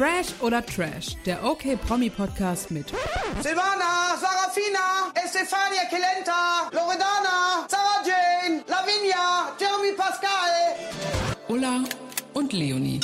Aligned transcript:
Fresh 0.00 0.32
oder 0.40 0.64
Trash, 0.64 1.14
der 1.26 1.44
OK 1.44 1.78
Promi 1.86 2.08
Podcast 2.08 2.70
mit 2.70 2.86
Silvana, 3.42 4.16
Sarafina, 4.18 5.12
Estefania 5.12 5.82
Kelenta, 5.90 6.70
Loredana, 6.72 7.68
Sarah 7.68 8.00
Jane, 8.02 8.62
Lavinia, 8.66 9.52
Jeremy 9.60 9.94
Pascal. 9.94 10.74
Ulla 11.48 11.84
und 12.32 12.54
Leonie. 12.54 13.00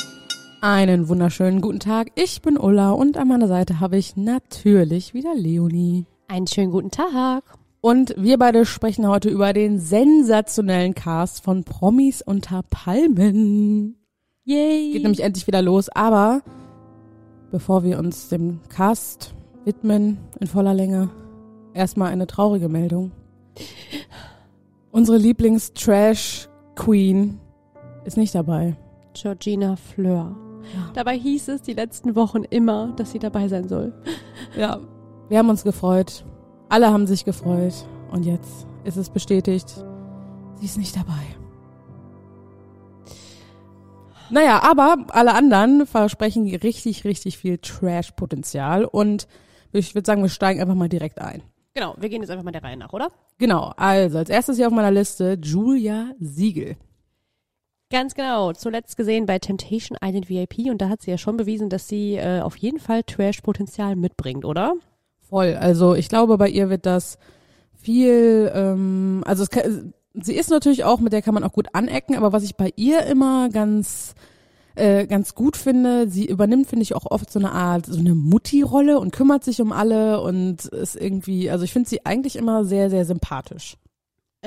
Einen 0.61 1.07
wunderschönen 1.07 1.61
guten 1.61 1.79
Tag. 1.79 2.07
Ich 2.15 2.41
bin 2.41 2.57
Ulla 2.57 2.89
und 2.89 3.15
an 3.15 3.27
meiner 3.27 3.47
Seite 3.47 3.79
habe 3.79 3.97
ich 3.97 4.17
natürlich 4.17 5.13
wieder 5.13 5.35
Leonie. 5.35 6.07
Einen 6.27 6.47
schönen 6.47 6.71
guten 6.71 6.89
Tag. 6.89 7.43
Und 7.79 8.15
wir 8.17 8.39
beide 8.39 8.65
sprechen 8.65 9.07
heute 9.07 9.29
über 9.29 9.53
den 9.53 9.79
sensationellen 9.79 10.95
Cast 10.95 11.43
von 11.43 11.63
Promis 11.63 12.23
unter 12.23 12.63
Palmen. 12.63 13.99
Yay. 14.45 14.93
Geht 14.93 15.03
nämlich 15.03 15.21
endlich 15.21 15.45
wieder 15.45 15.61
los, 15.61 15.89
aber 15.89 16.41
bevor 17.51 17.83
wir 17.83 17.99
uns 17.99 18.29
dem 18.29 18.61
Cast 18.69 19.35
widmen 19.65 20.17
in 20.39 20.47
voller 20.47 20.73
Länge, 20.73 21.09
erstmal 21.73 22.11
eine 22.11 22.27
traurige 22.27 22.69
Meldung. 22.69 23.11
Unsere 24.91 25.17
Lieblings-Trash-Queen 25.17 27.39
ist 28.05 28.17
nicht 28.17 28.33
dabei. 28.33 28.77
Georgina 29.13 29.75
Fleur. 29.75 30.35
Dabei 30.93 31.17
hieß 31.17 31.49
es 31.49 31.61
die 31.61 31.73
letzten 31.73 32.15
Wochen 32.15 32.43
immer, 32.43 32.93
dass 32.95 33.11
sie 33.11 33.19
dabei 33.19 33.47
sein 33.47 33.67
soll. 33.67 33.93
Ja, 34.57 34.79
wir 35.29 35.37
haben 35.37 35.49
uns 35.49 35.63
gefreut. 35.63 36.25
Alle 36.69 36.91
haben 36.91 37.05
sich 37.05 37.25
gefreut. 37.25 37.85
Und 38.11 38.25
jetzt 38.25 38.65
ist 38.85 38.97
es 38.97 39.09
bestätigt, 39.09 39.83
sie 40.55 40.65
ist 40.65 40.77
nicht 40.77 40.95
dabei. 40.95 41.36
Naja, 44.29 44.61
aber 44.63 45.05
alle 45.09 45.33
anderen 45.33 45.85
versprechen 45.85 46.47
richtig, 46.55 47.05
richtig 47.05 47.37
viel 47.37 47.57
Trash-Potenzial. 47.57 48.85
Und 48.85 49.27
ich 49.71 49.95
würde 49.95 50.05
sagen, 50.05 50.21
wir 50.21 50.29
steigen 50.29 50.61
einfach 50.61 50.75
mal 50.75 50.89
direkt 50.89 51.19
ein. 51.19 51.43
Genau, 51.73 51.95
wir 51.97 52.09
gehen 52.09 52.21
jetzt 52.21 52.31
einfach 52.31 52.43
mal 52.43 52.51
der 52.51 52.63
Reihe 52.63 52.77
nach, 52.77 52.91
oder? 52.91 53.11
Genau, 53.37 53.71
also 53.77 54.17
als 54.17 54.29
erstes 54.29 54.57
hier 54.57 54.67
auf 54.67 54.73
meiner 54.73 54.91
Liste 54.91 55.37
Julia 55.41 56.11
Siegel. 56.19 56.75
Ganz 57.89 58.15
genau. 58.15 58.51
Zuletzt 58.51 58.97
gesehen 58.97 59.25
bei 59.25 59.39
Temptation 59.39 59.97
Island 60.03 60.27
VIP 60.29 60.69
und 60.69 60.81
da 60.81 60.89
hat 60.89 61.01
sie 61.01 61.11
ja 61.11 61.17
schon 61.17 61.37
bewiesen, 61.37 61.69
dass 61.69 61.87
sie 61.87 62.15
äh, 62.15 62.41
auf 62.41 62.57
jeden 62.57 62.79
Fall 62.79 63.03
Trash-Potenzial 63.03 63.95
mitbringt, 63.95 64.43
oder? 64.43 64.73
Voll. 65.29 65.55
Also 65.55 65.95
ich 65.95 66.09
glaube, 66.09 66.37
bei 66.37 66.49
ihr 66.49 66.69
wird 66.69 66.85
das 66.85 67.17
viel, 67.73 68.51
ähm, 68.53 69.23
also 69.25 69.43
es 69.43 69.49
kann, 69.49 69.93
sie 70.21 70.35
ist 70.35 70.49
natürlich 70.49 70.83
auch, 70.83 70.99
mit 70.99 71.13
der 71.13 71.21
kann 71.21 71.33
man 71.33 71.43
auch 71.43 71.53
gut 71.53 71.67
anecken, 71.73 72.15
aber 72.15 72.33
was 72.33 72.43
ich 72.43 72.55
bei 72.55 72.71
ihr 72.75 73.05
immer 73.05 73.49
ganz 73.49 74.15
äh, 74.77 75.07
ganz 75.07 75.33
gut 75.33 75.57
finde, 75.57 76.07
sie 76.07 76.25
übernimmt, 76.25 76.67
finde 76.67 76.83
ich, 76.83 76.95
auch 76.95 77.09
oft 77.09 77.31
so 77.31 77.39
eine 77.39 77.51
Art, 77.51 77.87
so 77.87 77.99
eine 77.99 78.13
Mutti-Rolle 78.13 78.99
und 78.99 79.11
kümmert 79.11 79.43
sich 79.43 79.59
um 79.59 79.71
alle 79.71 80.21
und 80.21 80.65
ist 80.65 80.95
irgendwie, 80.95 81.49
also 81.49 81.63
ich 81.63 81.73
finde 81.73 81.89
sie 81.89 82.05
eigentlich 82.05 82.35
immer 82.35 82.63
sehr, 82.63 82.89
sehr 82.89 83.05
sympathisch. 83.05 83.77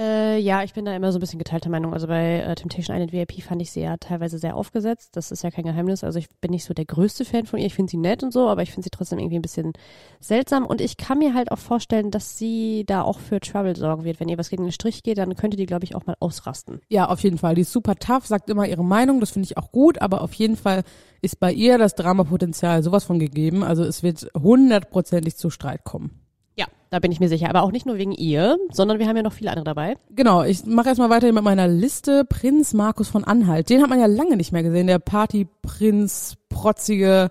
Äh, 0.01 0.39
ja, 0.39 0.63
ich 0.63 0.73
bin 0.73 0.87
da 0.87 0.97
immer 0.97 1.13
so 1.13 1.19
ein 1.19 1.21
bisschen 1.21 1.39
geteilter 1.39 1.69
Meinung. 1.69 1.93
Also 1.93 2.07
bei 2.07 2.39
äh, 2.39 2.55
Temptation 2.55 2.97
Island 2.97 3.13
VIP 3.13 3.43
fand 3.43 3.61
ich 3.61 3.71
sie 3.71 3.83
ja 3.83 3.99
teilweise 3.99 4.39
sehr 4.39 4.57
aufgesetzt. 4.57 5.15
Das 5.15 5.31
ist 5.31 5.45
ja 5.45 5.51
kein 5.51 5.65
Geheimnis. 5.65 6.05
Also 6.05 6.19
ich 6.19 6.31
bin 6.41 6.53
nicht 6.53 6.65
so 6.65 6.73
der 6.73 6.87
größte 6.87 7.27
Fan 7.27 7.45
von 7.45 7.59
ihr. 7.59 7.67
Ich 7.67 7.75
finde 7.75 7.91
sie 7.91 7.99
nett 7.99 8.23
und 8.23 8.33
so, 8.33 8.49
aber 8.49 8.63
ich 8.63 8.71
finde 8.71 8.85
sie 8.85 8.91
trotzdem 8.91 9.19
irgendwie 9.19 9.39
ein 9.39 9.43
bisschen 9.43 9.75
seltsam. 10.19 10.65
Und 10.65 10.81
ich 10.81 10.97
kann 10.97 11.19
mir 11.19 11.35
halt 11.35 11.53
auch 11.53 11.59
vorstellen, 11.59 12.11
dass 12.11 12.39
sie 12.39 12.85
da 12.87 13.03
auch 13.03 13.19
für 13.19 13.41
Trouble 13.41 13.77
sorgen 13.77 14.05
wird. 14.05 14.21
Wenn 14.21 14.31
ihr 14.31 14.39
was 14.39 14.49
gegen 14.49 14.63
den 14.63 14.73
Strich 14.73 15.03
geht, 15.03 15.19
dann 15.19 15.37
könnte 15.37 15.59
die, 15.59 15.67
glaube 15.67 15.85
ich, 15.85 15.95
auch 15.95 16.07
mal 16.07 16.17
ausrasten. 16.19 16.81
Ja, 16.89 17.11
auf 17.11 17.21
jeden 17.21 17.37
Fall. 17.37 17.55
Die 17.55 17.63
ist 17.63 17.73
super 17.73 17.97
tough, 17.97 18.27
sagt 18.27 18.49
immer 18.49 18.67
ihre 18.67 18.85
Meinung, 18.85 19.21
das 19.21 19.33
finde 19.33 19.45
ich 19.45 19.59
auch 19.59 19.71
gut, 19.71 20.01
aber 20.01 20.23
auf 20.23 20.33
jeden 20.33 20.57
Fall 20.57 20.83
ist 21.21 21.41
bei 21.41 21.53
ihr 21.53 21.77
das 21.77 21.95
Dramapotenzial 21.95 22.83
sowas 22.83 23.05
von 23.05 23.19
gegeben. 23.19 23.63
Also 23.63 23.85
es 23.85 24.03
wird 24.03 24.31
hundertprozentig 24.35 25.37
zu 25.37 25.51
Streit 25.51 25.85
kommen. 25.85 26.30
Ja, 26.57 26.67
da 26.91 26.99
bin 26.99 27.13
ich 27.13 27.21
mir 27.21 27.29
sicher. 27.29 27.49
Aber 27.49 27.63
auch 27.63 27.73
nicht 27.73 27.87
nur 27.87 27.99
wegen 27.99 28.13
ihr, 28.13 28.59
sondern 28.73 28.99
wir 28.99 29.07
haben 29.07 29.17
ja 29.17 29.23
noch 29.23 29.33
viele 29.33 29.51
andere 29.51 29.65
dabei. 29.65 29.97
Genau, 30.11 30.43
ich 30.43 30.65
mache 30.67 30.89
erstmal 30.89 31.11
weiter 31.11 31.31
mit 31.33 31.45
meiner 31.45 31.69
Liste. 31.69 32.25
Prinz 32.25 32.75
Markus 32.75 33.09
von 33.09 33.25
Anhalt. 33.25 33.71
Den 33.71 33.83
hat 33.83 33.91
man 33.91 34.01
ja 34.01 34.07
lange 34.07 34.37
nicht 34.37 34.53
mehr 34.53 34.63
gesehen, 34.63 34.87
der 34.87 34.99
Partyprinz, 34.99 36.37
protzige 36.49 37.31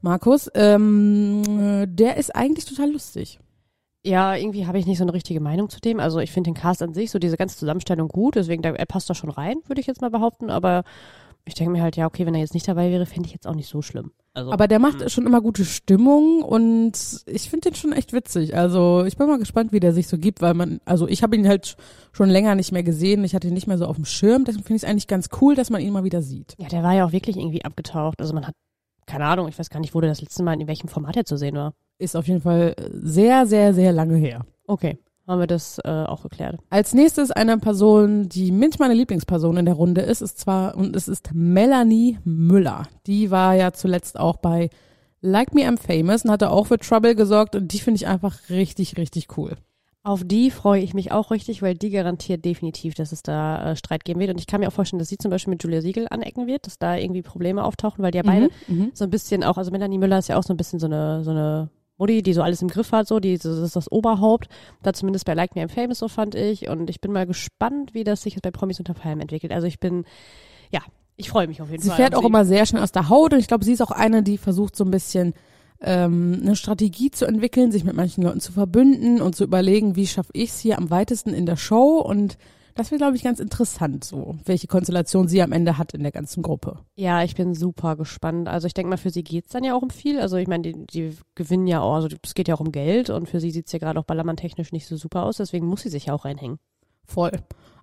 Markus. 0.00 0.50
Ähm, 0.54 1.42
der 1.88 2.16
ist 2.16 2.34
eigentlich 2.34 2.66
total 2.66 2.92
lustig. 2.92 3.40
Ja, 4.04 4.36
irgendwie 4.36 4.66
habe 4.66 4.78
ich 4.78 4.86
nicht 4.86 4.98
so 4.98 5.04
eine 5.04 5.12
richtige 5.12 5.40
Meinung 5.40 5.68
zu 5.68 5.80
dem. 5.80 5.98
Also 6.00 6.20
ich 6.20 6.30
finde 6.30 6.50
den 6.50 6.54
Cast 6.54 6.82
an 6.82 6.94
sich, 6.94 7.10
so 7.10 7.18
diese 7.18 7.36
ganze 7.36 7.58
Zusammenstellung 7.58 8.08
gut, 8.08 8.36
deswegen 8.36 8.62
da, 8.62 8.70
er 8.70 8.86
passt 8.86 9.10
da 9.10 9.14
schon 9.14 9.30
rein, 9.30 9.56
würde 9.66 9.80
ich 9.80 9.86
jetzt 9.86 10.00
mal 10.00 10.10
behaupten. 10.10 10.50
Aber 10.50 10.84
ich 11.48 11.54
denke 11.54 11.72
mir 11.72 11.82
halt, 11.82 11.96
ja, 11.96 12.06
okay, 12.06 12.26
wenn 12.26 12.34
er 12.34 12.40
jetzt 12.40 12.54
nicht 12.54 12.68
dabei 12.68 12.90
wäre, 12.90 13.06
fände 13.06 13.26
ich 13.26 13.32
jetzt 13.32 13.46
auch 13.46 13.54
nicht 13.54 13.68
so 13.68 13.82
schlimm. 13.82 14.12
Also, 14.34 14.52
Aber 14.52 14.68
der 14.68 14.78
macht 14.78 15.10
schon 15.10 15.26
immer 15.26 15.40
gute 15.40 15.64
Stimmung 15.64 16.42
und 16.42 16.92
ich 17.26 17.50
finde 17.50 17.70
den 17.70 17.74
schon 17.74 17.92
echt 17.92 18.12
witzig. 18.12 18.56
Also 18.56 19.04
ich 19.04 19.16
bin 19.16 19.26
mal 19.26 19.38
gespannt, 19.38 19.72
wie 19.72 19.80
der 19.80 19.92
sich 19.92 20.06
so 20.06 20.16
gibt, 20.18 20.42
weil 20.42 20.54
man, 20.54 20.80
also 20.84 21.08
ich 21.08 21.22
habe 21.22 21.34
ihn 21.34 21.48
halt 21.48 21.76
schon 22.12 22.28
länger 22.28 22.54
nicht 22.54 22.70
mehr 22.70 22.84
gesehen. 22.84 23.24
Ich 23.24 23.34
hatte 23.34 23.48
ihn 23.48 23.54
nicht 23.54 23.66
mehr 23.66 23.78
so 23.78 23.86
auf 23.86 23.96
dem 23.96 24.04
Schirm. 24.04 24.44
Deswegen 24.44 24.64
finde 24.64 24.76
ich 24.76 24.82
es 24.84 24.88
eigentlich 24.88 25.08
ganz 25.08 25.28
cool, 25.40 25.54
dass 25.56 25.70
man 25.70 25.80
ihn 25.80 25.92
mal 25.92 26.04
wieder 26.04 26.22
sieht. 26.22 26.54
ja, 26.58 26.68
der 26.68 26.82
war 26.82 26.94
ja 26.94 27.04
auch 27.04 27.12
wirklich 27.12 27.36
irgendwie 27.36 27.64
abgetaucht. 27.64 28.20
Also 28.20 28.32
man 28.34 28.46
hat, 28.46 28.54
keine 29.06 29.24
Ahnung, 29.24 29.48
ich 29.48 29.58
weiß 29.58 29.70
gar 29.70 29.80
nicht, 29.80 29.94
wo 29.94 30.00
der 30.00 30.10
das 30.10 30.20
letzte 30.20 30.42
Mal 30.42 30.60
in 30.60 30.68
welchem 30.68 30.88
Format 30.88 31.16
er 31.16 31.24
zu 31.24 31.36
sehen 31.36 31.56
war. 31.56 31.74
Ist 31.98 32.14
auf 32.14 32.28
jeden 32.28 32.42
Fall 32.42 32.76
sehr, 32.92 33.46
sehr, 33.46 33.74
sehr 33.74 33.92
lange 33.92 34.16
her. 34.16 34.44
Okay, 34.66 34.98
haben 35.28 35.40
wir 35.40 35.46
das 35.46 35.78
äh, 35.84 35.88
auch 35.88 36.22
geklärt. 36.22 36.56
Als 36.70 36.94
nächstes 36.94 37.30
eine 37.30 37.58
Person, 37.58 38.28
die 38.28 38.50
mit 38.50 38.78
meine 38.80 38.94
Lieblingsperson 38.94 39.56
in 39.58 39.66
der 39.66 39.74
Runde 39.74 40.00
ist, 40.00 40.22
ist 40.22 40.38
zwar, 40.38 40.76
und 40.76 40.96
es 40.96 41.06
ist 41.06 41.30
Melanie 41.34 42.18
Müller. 42.24 42.84
Die 43.06 43.30
war 43.30 43.54
ja 43.54 43.72
zuletzt 43.72 44.18
auch 44.18 44.38
bei 44.38 44.70
Like 45.20 45.54
Me 45.54 45.62
I'm 45.62 45.78
Famous 45.78 46.24
und 46.24 46.30
hatte 46.30 46.50
auch 46.50 46.68
für 46.68 46.78
Trouble 46.78 47.14
gesorgt 47.14 47.54
und 47.56 47.72
die 47.72 47.80
finde 47.80 47.96
ich 47.96 48.06
einfach 48.06 48.48
richtig, 48.50 48.96
richtig 48.96 49.36
cool. 49.36 49.56
Auf 50.04 50.22
die 50.24 50.50
freue 50.50 50.80
ich 50.80 50.94
mich 50.94 51.12
auch 51.12 51.30
richtig, 51.30 51.60
weil 51.60 51.74
die 51.74 51.90
garantiert 51.90 52.44
definitiv, 52.44 52.94
dass 52.94 53.12
es 53.12 53.22
da 53.22 53.72
äh, 53.72 53.76
Streit 53.76 54.04
geben 54.04 54.20
wird. 54.20 54.30
Und 54.30 54.38
ich 54.40 54.46
kann 54.46 54.60
mir 54.60 54.68
auch 54.68 54.72
vorstellen, 54.72 55.00
dass 55.00 55.08
sie 55.08 55.18
zum 55.18 55.30
Beispiel 55.30 55.50
mit 55.50 55.62
Julia 55.62 55.82
Siegel 55.82 56.06
anecken 56.08 56.46
wird, 56.46 56.66
dass 56.66 56.78
da 56.78 56.96
irgendwie 56.96 57.20
Probleme 57.20 57.62
auftauchen, 57.64 58.02
weil 58.02 58.12
die 58.12 58.18
ja 58.18 58.22
beide 58.24 58.48
Mhm. 58.68 58.92
so 58.94 59.04
ein 59.04 59.10
bisschen 59.10 59.44
auch, 59.44 59.58
also 59.58 59.70
Melanie 59.70 59.98
Müller 59.98 60.18
ist 60.18 60.28
ja 60.28 60.38
auch 60.38 60.44
so 60.44 60.54
ein 60.54 60.56
bisschen 60.56 60.78
so 60.78 60.86
eine, 60.86 61.22
so 61.24 61.30
eine 61.32 61.68
Mutti, 61.98 62.22
die 62.22 62.32
so 62.32 62.42
alles 62.42 62.62
im 62.62 62.68
Griff 62.68 62.92
hat, 62.92 63.08
so, 63.08 63.20
die, 63.20 63.36
das 63.36 63.58
ist 63.58 63.76
das 63.76 63.90
Oberhaupt. 63.90 64.48
Da 64.82 64.92
zumindest 64.92 65.24
bei 65.24 65.34
Like 65.34 65.54
Me 65.54 65.62
I'm 65.62 65.68
Famous, 65.68 65.98
so 65.98 66.08
fand 66.08 66.34
ich. 66.34 66.68
Und 66.68 66.88
ich 66.88 67.00
bin 67.00 67.12
mal 67.12 67.26
gespannt, 67.26 67.92
wie 67.94 68.04
das 68.04 68.22
sich 68.22 68.34
jetzt 68.34 68.42
bei 68.42 68.50
Promis 68.50 68.78
unter 68.78 68.94
Palmen 68.94 69.20
entwickelt. 69.20 69.52
Also 69.52 69.66
ich 69.66 69.80
bin, 69.80 70.04
ja, 70.70 70.80
ich 71.16 71.28
freue 71.30 71.48
mich 71.48 71.60
auf 71.60 71.70
jeden 71.70 71.82
Sie 71.82 71.88
Fall. 71.88 71.96
fährt 71.96 72.14
auf 72.14 72.24
auch 72.24 72.28
immer 72.28 72.44
sehr 72.44 72.64
schnell 72.64 72.82
aus 72.82 72.92
der 72.92 73.08
Haut 73.08 73.32
und 73.32 73.40
ich 73.40 73.48
glaube, 73.48 73.64
sie 73.64 73.72
ist 73.72 73.82
auch 73.82 73.90
eine, 73.90 74.22
die 74.22 74.38
versucht 74.38 74.76
so 74.76 74.84
ein 74.84 74.90
bisschen 74.90 75.34
ähm, 75.80 76.38
eine 76.40 76.56
Strategie 76.56 77.10
zu 77.10 77.26
entwickeln, 77.26 77.72
sich 77.72 77.84
mit 77.84 77.94
manchen 77.96 78.22
Leuten 78.22 78.40
zu 78.40 78.52
verbünden 78.52 79.20
und 79.20 79.34
zu 79.36 79.44
überlegen, 79.44 79.96
wie 79.96 80.06
schaffe 80.06 80.30
ich 80.32 80.50
es 80.50 80.60
hier 80.60 80.78
am 80.78 80.90
weitesten 80.90 81.34
in 81.34 81.46
der 81.46 81.56
Show 81.56 81.98
und 81.98 82.38
das 82.78 82.90
wäre, 82.90 82.98
glaube 82.98 83.16
ich, 83.16 83.22
ganz 83.22 83.40
interessant, 83.40 84.04
so 84.04 84.36
welche 84.44 84.66
Konstellation 84.66 85.28
sie 85.28 85.42
am 85.42 85.52
Ende 85.52 85.78
hat 85.78 85.94
in 85.94 86.02
der 86.02 86.12
ganzen 86.12 86.42
Gruppe. 86.42 86.78
Ja, 86.96 87.22
ich 87.22 87.34
bin 87.34 87.54
super 87.54 87.96
gespannt. 87.96 88.48
Also 88.48 88.66
ich 88.66 88.74
denke 88.74 88.90
mal, 88.90 88.96
für 88.96 89.10
sie 89.10 89.24
geht's 89.24 89.50
dann 89.50 89.64
ja 89.64 89.74
auch 89.74 89.82
um 89.82 89.90
viel. 89.90 90.20
Also 90.20 90.36
ich 90.36 90.48
meine, 90.48 90.62
die, 90.62 90.86
die 90.86 91.16
gewinnen 91.34 91.66
ja 91.66 91.80
auch, 91.80 91.94
also 91.94 92.08
es 92.22 92.34
geht 92.34 92.48
ja 92.48 92.54
auch 92.54 92.60
um 92.60 92.72
Geld 92.72 93.10
und 93.10 93.28
für 93.28 93.40
sie 93.40 93.50
sieht's 93.50 93.72
ja 93.72 93.78
gerade 93.78 93.98
auch 93.98 94.04
ballermann-technisch 94.04 94.72
nicht 94.72 94.86
so 94.86 94.96
super 94.96 95.24
aus, 95.24 95.36
deswegen 95.36 95.66
muss 95.66 95.82
sie 95.82 95.88
sich 95.90 96.06
ja 96.06 96.14
auch 96.14 96.24
reinhängen. 96.24 96.58
Voll. 97.04 97.32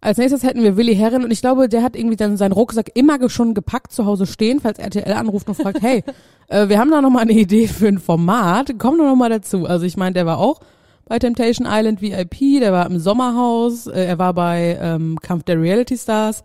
Als 0.02 0.18
nächstes 0.18 0.44
hätten 0.44 0.62
wir 0.62 0.78
Willi 0.78 0.96
Herren 0.96 1.24
und 1.24 1.32
ich 1.32 1.42
glaube, 1.42 1.68
der 1.68 1.82
hat 1.82 1.96
irgendwie 1.96 2.16
dann 2.16 2.38
seinen 2.38 2.52
Rucksack 2.52 2.92
immer 2.94 3.28
schon 3.30 3.56
gepackt 3.56 3.92
zu 3.92 4.06
Hause 4.06 4.28
stehen, 4.28 4.60
falls 4.60 4.78
RTL 4.78 5.14
anruft 5.14 5.48
und 5.48 5.56
fragt, 5.56 5.82
hey, 5.82 6.04
äh, 6.48 6.70
wir 6.70 6.80
haben 6.80 6.92
da 6.92 7.02
noch 7.02 7.10
mal 7.10 7.22
eine 7.22 7.34
Idee 7.34 7.68
für 7.68 7.88
ein 7.88 7.98
Format, 7.98 8.76
komm 8.78 8.98
doch 8.98 9.06
noch 9.06 9.16
mal 9.16 9.30
dazu. 9.30 9.66
Also 9.66 9.86
ich 9.86 9.98
meine, 9.98 10.14
der 10.14 10.26
war 10.26 10.38
auch 10.38 10.60
bei 11.06 11.20
Temptation 11.20 11.68
Island 11.70 12.02
VIP, 12.02 12.60
der 12.62 12.74
war 12.74 12.86
im 12.88 13.00
Sommerhaus, 13.00 13.88
äh, 13.88 14.06
er 14.06 14.20
war 14.20 14.34
bei 14.34 14.78
ähm, 14.82 15.18
Kampf 15.22 15.44
der 15.44 15.62
Reality 15.62 15.98
Stars 15.98 16.44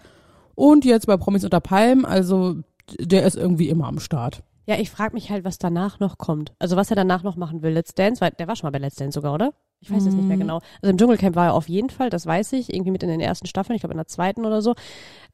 und 0.54 0.84
jetzt 0.84 1.06
bei 1.06 1.16
Promis 1.16 1.44
unter 1.44 1.60
Palmen, 1.60 2.04
also 2.04 2.56
der 2.98 3.24
ist 3.24 3.36
irgendwie 3.36 3.68
immer 3.68 3.86
am 3.86 3.98
Start. 4.00 4.42
Ja, 4.66 4.76
ich 4.78 4.90
frage 4.90 5.14
mich 5.14 5.30
halt, 5.30 5.44
was 5.44 5.58
danach 5.58 5.98
noch 5.98 6.18
kommt. 6.18 6.52
Also 6.58 6.76
was 6.76 6.90
er 6.90 6.96
danach 6.96 7.22
noch 7.24 7.34
machen 7.36 7.62
will. 7.62 7.72
Let's 7.72 7.94
Dance, 7.94 8.20
weil 8.20 8.30
der 8.32 8.46
war 8.46 8.54
schon 8.54 8.68
mal 8.68 8.72
bei 8.72 8.78
Let's 8.84 8.96
Dance 8.96 9.14
sogar, 9.16 9.34
oder? 9.34 9.52
Ich 9.80 9.90
weiß 9.90 10.04
es 10.06 10.14
nicht 10.14 10.28
mehr 10.28 10.36
Mhm. 10.36 10.40
genau. 10.42 10.60
Also 10.82 10.90
im 10.90 10.98
Dschungelcamp 10.98 11.34
war 11.34 11.46
er 11.46 11.54
auf 11.54 11.68
jeden 11.68 11.88
Fall, 11.90 12.10
das 12.10 12.26
weiß 12.26 12.52
ich, 12.52 12.72
irgendwie 12.72 12.90
mit 12.92 13.02
in 13.02 13.08
den 13.08 13.20
ersten 13.20 13.46
Staffeln, 13.46 13.74
ich 13.74 13.80
glaube 13.80 13.94
in 13.94 13.98
der 13.98 14.06
zweiten 14.06 14.44
oder 14.44 14.60
so. 14.62 14.74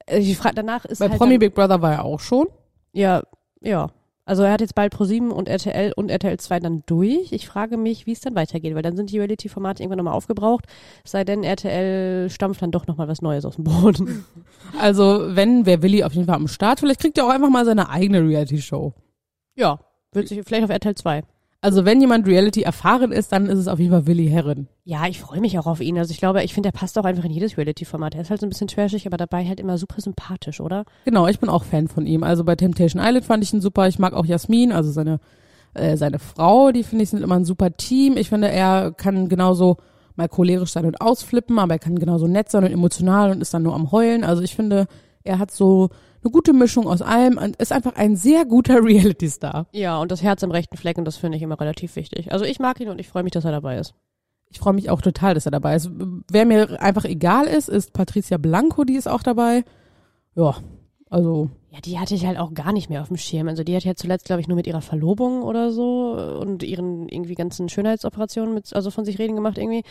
Äh, 0.06 0.18
Ich 0.20 0.38
frage 0.38 0.54
danach 0.54 0.84
ist 0.84 1.00
Bei 1.00 1.08
halt 1.08 1.18
Promi 1.18 1.36
Big 1.38 1.54
Brother 1.54 1.82
war 1.82 1.92
er 1.92 2.04
auch 2.04 2.20
schon. 2.20 2.46
ja, 2.92 3.22
ja. 3.60 3.88
Also 4.26 4.42
er 4.42 4.52
hat 4.52 4.60
jetzt 4.60 4.74
bald 4.74 4.92
Pro7 4.92 5.30
und 5.30 5.48
RTL 5.48 5.92
und 5.94 6.10
RTL 6.10 6.36
2 6.36 6.58
dann 6.58 6.82
durch. 6.86 7.30
Ich 7.30 7.46
frage 7.46 7.76
mich, 7.76 8.06
wie 8.06 8.12
es 8.12 8.20
dann 8.20 8.34
weitergeht, 8.34 8.74
weil 8.74 8.82
dann 8.82 8.96
sind 8.96 9.12
die 9.12 9.18
Reality-Formate 9.18 9.82
irgendwann 9.82 9.98
nochmal 9.98 10.14
aufgebraucht. 10.14 10.66
Es 11.04 11.12
sei 11.12 11.22
denn, 11.22 11.44
RTL 11.44 12.28
stampft 12.28 12.60
dann 12.60 12.72
doch 12.72 12.88
nochmal 12.88 13.06
was 13.06 13.22
Neues 13.22 13.44
aus 13.44 13.54
dem 13.54 13.64
Boden. 13.64 14.24
Also 14.80 15.34
wenn, 15.36 15.64
wäre 15.64 15.80
Willi 15.82 16.02
auf 16.02 16.12
jeden 16.12 16.26
Fall 16.26 16.34
am 16.34 16.48
Start. 16.48 16.80
Vielleicht 16.80 17.00
kriegt 17.00 17.16
er 17.16 17.24
auch 17.24 17.30
einfach 17.30 17.48
mal 17.48 17.64
seine 17.64 17.88
eigene 17.88 18.20
Reality-Show. 18.20 18.92
ja, 19.54 19.78
wird 20.12 20.28
sich 20.28 20.42
vielleicht 20.44 20.64
auf 20.64 20.70
RTL 20.70 20.94
2. 20.96 21.22
Also 21.60 21.84
wenn 21.84 22.00
jemand 22.00 22.26
Reality 22.26 22.62
erfahren 22.62 23.12
ist, 23.12 23.32
dann 23.32 23.46
ist 23.46 23.58
es 23.58 23.68
auf 23.68 23.78
jeden 23.78 23.90
Fall 23.90 24.06
Willi 24.06 24.28
Herren. 24.28 24.68
Ja, 24.84 25.06
ich 25.08 25.20
freue 25.20 25.40
mich 25.40 25.58
auch 25.58 25.66
auf 25.66 25.80
ihn. 25.80 25.98
Also 25.98 26.12
ich 26.12 26.18
glaube, 26.18 26.42
ich 26.44 26.54
finde, 26.54 26.70
der 26.70 26.78
passt 26.78 26.98
auch 26.98 27.04
einfach 27.04 27.24
in 27.24 27.30
jedes 27.30 27.56
Reality-Format. 27.56 28.14
Er 28.14 28.20
ist 28.20 28.30
halt 28.30 28.40
so 28.40 28.46
ein 28.46 28.50
bisschen 28.50 28.68
trashig, 28.68 29.06
aber 29.06 29.16
dabei 29.16 29.44
halt 29.44 29.58
immer 29.58 29.78
super 29.78 30.00
sympathisch, 30.00 30.60
oder? 30.60 30.84
Genau, 31.04 31.26
ich 31.26 31.40
bin 31.40 31.48
auch 31.48 31.64
Fan 31.64 31.88
von 31.88 32.06
ihm. 32.06 32.22
Also 32.22 32.44
bei 32.44 32.54
Temptation 32.54 33.02
Island 33.02 33.24
fand 33.24 33.42
ich 33.42 33.52
ihn 33.52 33.60
super. 33.60 33.88
Ich 33.88 33.98
mag 33.98 34.12
auch 34.12 34.26
Jasmin, 34.26 34.70
also 34.70 34.90
seine 34.90 35.18
äh, 35.76 35.96
seine 35.96 36.18
Frau, 36.18 36.72
die 36.72 36.82
finde 36.82 37.04
ich 37.04 37.10
sind 37.10 37.22
immer 37.22 37.36
ein 37.36 37.44
super 37.44 37.76
Team. 37.76 38.16
Ich 38.16 38.28
finde, 38.28 38.48
er 38.48 38.92
kann 38.92 39.28
genauso 39.28 39.76
mal 40.16 40.28
cholerisch 40.28 40.72
sein 40.72 40.86
und 40.86 41.00
ausflippen, 41.00 41.58
aber 41.58 41.74
er 41.74 41.78
kann 41.78 41.98
genauso 41.98 42.26
nett 42.26 42.50
sein 42.50 42.64
und 42.64 42.72
emotional 42.72 43.30
und 43.30 43.42
ist 43.42 43.52
dann 43.52 43.62
nur 43.62 43.74
am 43.74 43.92
Heulen. 43.92 44.24
Also 44.24 44.42
ich 44.42 44.56
finde, 44.56 44.86
er 45.26 45.38
hat 45.38 45.50
so 45.50 45.90
eine 46.22 46.30
gute 46.32 46.52
Mischung 46.52 46.86
aus 46.86 47.02
allem 47.02 47.38
und 47.38 47.56
ist 47.56 47.72
einfach 47.72 47.94
ein 47.96 48.16
sehr 48.16 48.44
guter 48.44 48.76
Reality-Star. 48.84 49.66
Ja, 49.72 49.98
und 49.98 50.10
das 50.10 50.22
Herz 50.22 50.42
im 50.42 50.50
rechten 50.50 50.76
Fleck 50.76 50.98
und 50.98 51.04
das 51.04 51.16
finde 51.16 51.36
ich 51.36 51.42
immer 51.42 51.60
relativ 51.60 51.96
wichtig. 51.96 52.32
Also 52.32 52.44
ich 52.44 52.58
mag 52.58 52.80
ihn 52.80 52.88
und 52.88 53.00
ich 53.00 53.08
freue 53.08 53.22
mich, 53.22 53.32
dass 53.32 53.44
er 53.44 53.52
dabei 53.52 53.78
ist. 53.78 53.94
Ich 54.48 54.58
freue 54.58 54.74
mich 54.74 54.90
auch 54.90 55.02
total, 55.02 55.34
dass 55.34 55.46
er 55.46 55.50
dabei 55.52 55.74
ist. 55.74 55.90
Wer 56.30 56.46
mir 56.46 56.80
einfach 56.80 57.04
egal 57.04 57.46
ist, 57.46 57.68
ist 57.68 57.92
Patricia 57.92 58.38
Blanco, 58.38 58.84
die 58.84 58.94
ist 58.94 59.08
auch 59.08 59.22
dabei. 59.22 59.64
Ja, 60.34 60.56
also 61.10 61.50
Ja, 61.70 61.80
die 61.80 61.98
hatte 61.98 62.14
ich 62.14 62.26
halt 62.26 62.38
auch 62.38 62.54
gar 62.54 62.72
nicht 62.72 62.88
mehr 62.88 63.02
auf 63.02 63.08
dem 63.08 63.16
Schirm. 63.16 63.48
Also 63.48 63.64
die 63.64 63.74
hat 63.74 63.84
ja 63.84 63.94
zuletzt, 63.94 64.26
glaube 64.26 64.40
ich, 64.40 64.48
nur 64.48 64.56
mit 64.56 64.66
ihrer 64.66 64.82
Verlobung 64.82 65.42
oder 65.42 65.72
so 65.72 66.12
und 66.40 66.62
ihren 66.62 67.08
irgendwie 67.08 67.34
ganzen 67.34 67.68
Schönheitsoperationen 67.68 68.54
mit, 68.54 68.74
also 68.74 68.90
von 68.90 69.04
sich 69.04 69.18
reden 69.18 69.34
gemacht 69.36 69.58
irgendwie. 69.58 69.82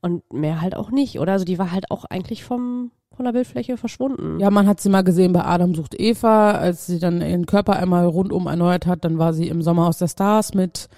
Und 0.00 0.32
mehr 0.32 0.60
halt 0.60 0.76
auch 0.76 0.90
nicht, 0.90 1.18
oder? 1.18 1.32
Also 1.32 1.44
die 1.44 1.58
war 1.58 1.72
halt 1.72 1.90
auch 1.90 2.04
eigentlich 2.04 2.44
vom, 2.44 2.92
von 3.14 3.24
der 3.24 3.32
Bildfläche 3.32 3.76
verschwunden. 3.76 4.38
Ja, 4.38 4.50
man 4.50 4.68
hat 4.68 4.80
sie 4.80 4.88
mal 4.88 5.02
gesehen 5.02 5.32
bei 5.32 5.44
Adam 5.44 5.74
sucht 5.74 5.98
Eva, 5.98 6.52
als 6.52 6.86
sie 6.86 7.00
dann 7.00 7.20
ihren 7.20 7.46
Körper 7.46 7.76
einmal 7.76 8.06
rundum 8.06 8.46
erneuert 8.46 8.86
hat, 8.86 9.04
dann 9.04 9.18
war 9.18 9.32
sie 9.32 9.48
im 9.48 9.62
Sommerhaus 9.62 9.98
der 9.98 10.08
Stars 10.08 10.54
mit 10.54 10.88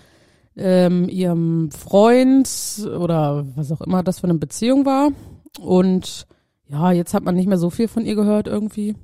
ähm, 0.57 1.09
ihrem 1.09 1.71
Freund 1.71 2.49
oder 2.99 3.47
was 3.57 3.73
auch 3.73 3.81
immer 3.81 4.03
das 4.03 4.21
für 4.21 4.29
eine 4.29 4.39
Beziehung 4.39 4.85
war. 4.85 5.13
Und 5.59 6.27
ja, 6.69 6.93
jetzt 6.93 7.15
hat 7.15 7.25
man 7.25 7.35
nicht 7.35 7.49
mehr 7.49 7.59
so 7.59 7.71
viel 7.71 7.89
von 7.89 8.05
ihr 8.05 8.15
gehört 8.15 8.47
irgendwie. 8.47 8.97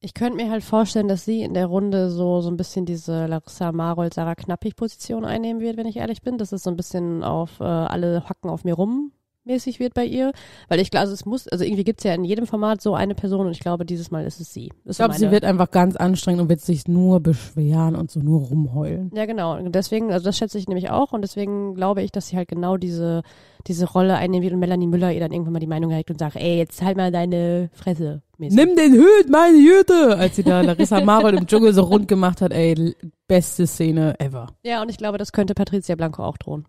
Ich 0.00 0.14
könnte 0.14 0.36
mir 0.36 0.50
halt 0.50 0.62
vorstellen, 0.62 1.08
dass 1.08 1.24
sie 1.24 1.42
in 1.42 1.54
der 1.54 1.66
Runde 1.66 2.10
so, 2.10 2.40
so 2.40 2.50
ein 2.50 2.56
bisschen 2.56 2.86
diese 2.86 3.26
Larissa 3.26 3.72
Marold, 3.72 4.14
Sarah 4.14 4.34
Knappig-Position 4.34 5.24
einnehmen 5.24 5.60
wird, 5.60 5.76
wenn 5.76 5.86
ich 5.86 5.96
ehrlich 5.96 6.22
bin. 6.22 6.38
Dass 6.38 6.52
es 6.52 6.62
so 6.62 6.70
ein 6.70 6.76
bisschen 6.76 7.24
auf 7.24 7.60
äh, 7.60 7.64
alle 7.64 8.24
hacken 8.28 8.50
auf 8.50 8.64
mir 8.64 8.74
rum 8.74 9.12
mäßig 9.46 9.80
wird 9.80 9.94
bei 9.94 10.04
ihr. 10.04 10.32
Weil 10.68 10.80
ich 10.80 10.90
glaube, 10.90 11.02
also 11.02 11.14
es 11.14 11.24
muss, 11.24 11.48
also 11.48 11.64
irgendwie 11.64 11.84
gibt's 11.84 12.04
ja 12.04 12.14
in 12.14 12.24
jedem 12.24 12.46
Format 12.46 12.82
so 12.82 12.94
eine 12.94 13.14
Person 13.14 13.46
und 13.46 13.52
ich 13.52 13.60
glaube, 13.60 13.86
dieses 13.86 14.10
Mal 14.10 14.26
ist 14.26 14.40
es 14.40 14.52
sie. 14.52 14.70
Das 14.84 14.96
Ich 14.96 14.98
glaube, 14.98 15.14
sie 15.14 15.30
wird 15.30 15.44
einfach 15.44 15.70
ganz 15.70 15.96
anstrengend 15.96 16.42
und 16.42 16.48
wird 16.48 16.60
sich 16.60 16.88
nur 16.88 17.20
beschweren 17.20 17.94
und 17.94 18.10
so 18.10 18.20
nur 18.20 18.40
rumheulen. 18.40 19.10
Ja, 19.14 19.24
genau. 19.26 19.56
Und 19.56 19.74
deswegen, 19.74 20.12
also 20.12 20.24
das 20.24 20.36
schätze 20.36 20.58
ich 20.58 20.68
nämlich 20.68 20.90
auch 20.90 21.12
und 21.12 21.22
deswegen 21.22 21.74
glaube 21.74 22.02
ich, 22.02 22.12
dass 22.12 22.28
sie 22.28 22.36
halt 22.36 22.48
genau 22.48 22.76
diese, 22.76 23.22
diese 23.66 23.86
Rolle 23.86 24.16
einnehmen 24.16 24.42
wird 24.42 24.54
und 24.54 24.60
Melanie 24.60 24.86
Müller 24.86 25.12
ihr 25.12 25.20
dann 25.20 25.32
irgendwann 25.32 25.54
mal 25.54 25.60
die 25.60 25.66
Meinung 25.66 25.90
erregt 25.90 26.10
und 26.10 26.18
sagt, 26.18 26.36
ey, 26.36 26.58
jetzt 26.58 26.82
halt 26.82 26.96
mal 26.96 27.12
deine 27.12 27.70
Fresse. 27.72 28.22
mäßig. 28.38 28.56
Nimm 28.58 28.76
den 28.76 28.92
Hüt, 28.92 29.30
meine 29.30 29.56
Jüte! 29.56 30.16
Als 30.16 30.36
sie 30.36 30.42
da 30.42 30.60
Larissa 30.60 31.00
Marold 31.00 31.38
im 31.38 31.46
Dschungel 31.46 31.72
so 31.72 31.82
rund 31.82 32.08
gemacht 32.08 32.40
hat, 32.40 32.52
ey, 32.52 32.94
beste 33.28 33.66
Szene 33.66 34.18
ever. 34.18 34.48
Ja, 34.62 34.82
und 34.82 34.90
ich 34.90 34.98
glaube, 34.98 35.18
das 35.18 35.32
könnte 35.32 35.54
Patricia 35.54 35.94
Blanco 35.94 36.22
auch 36.22 36.36
drohen. 36.36 36.66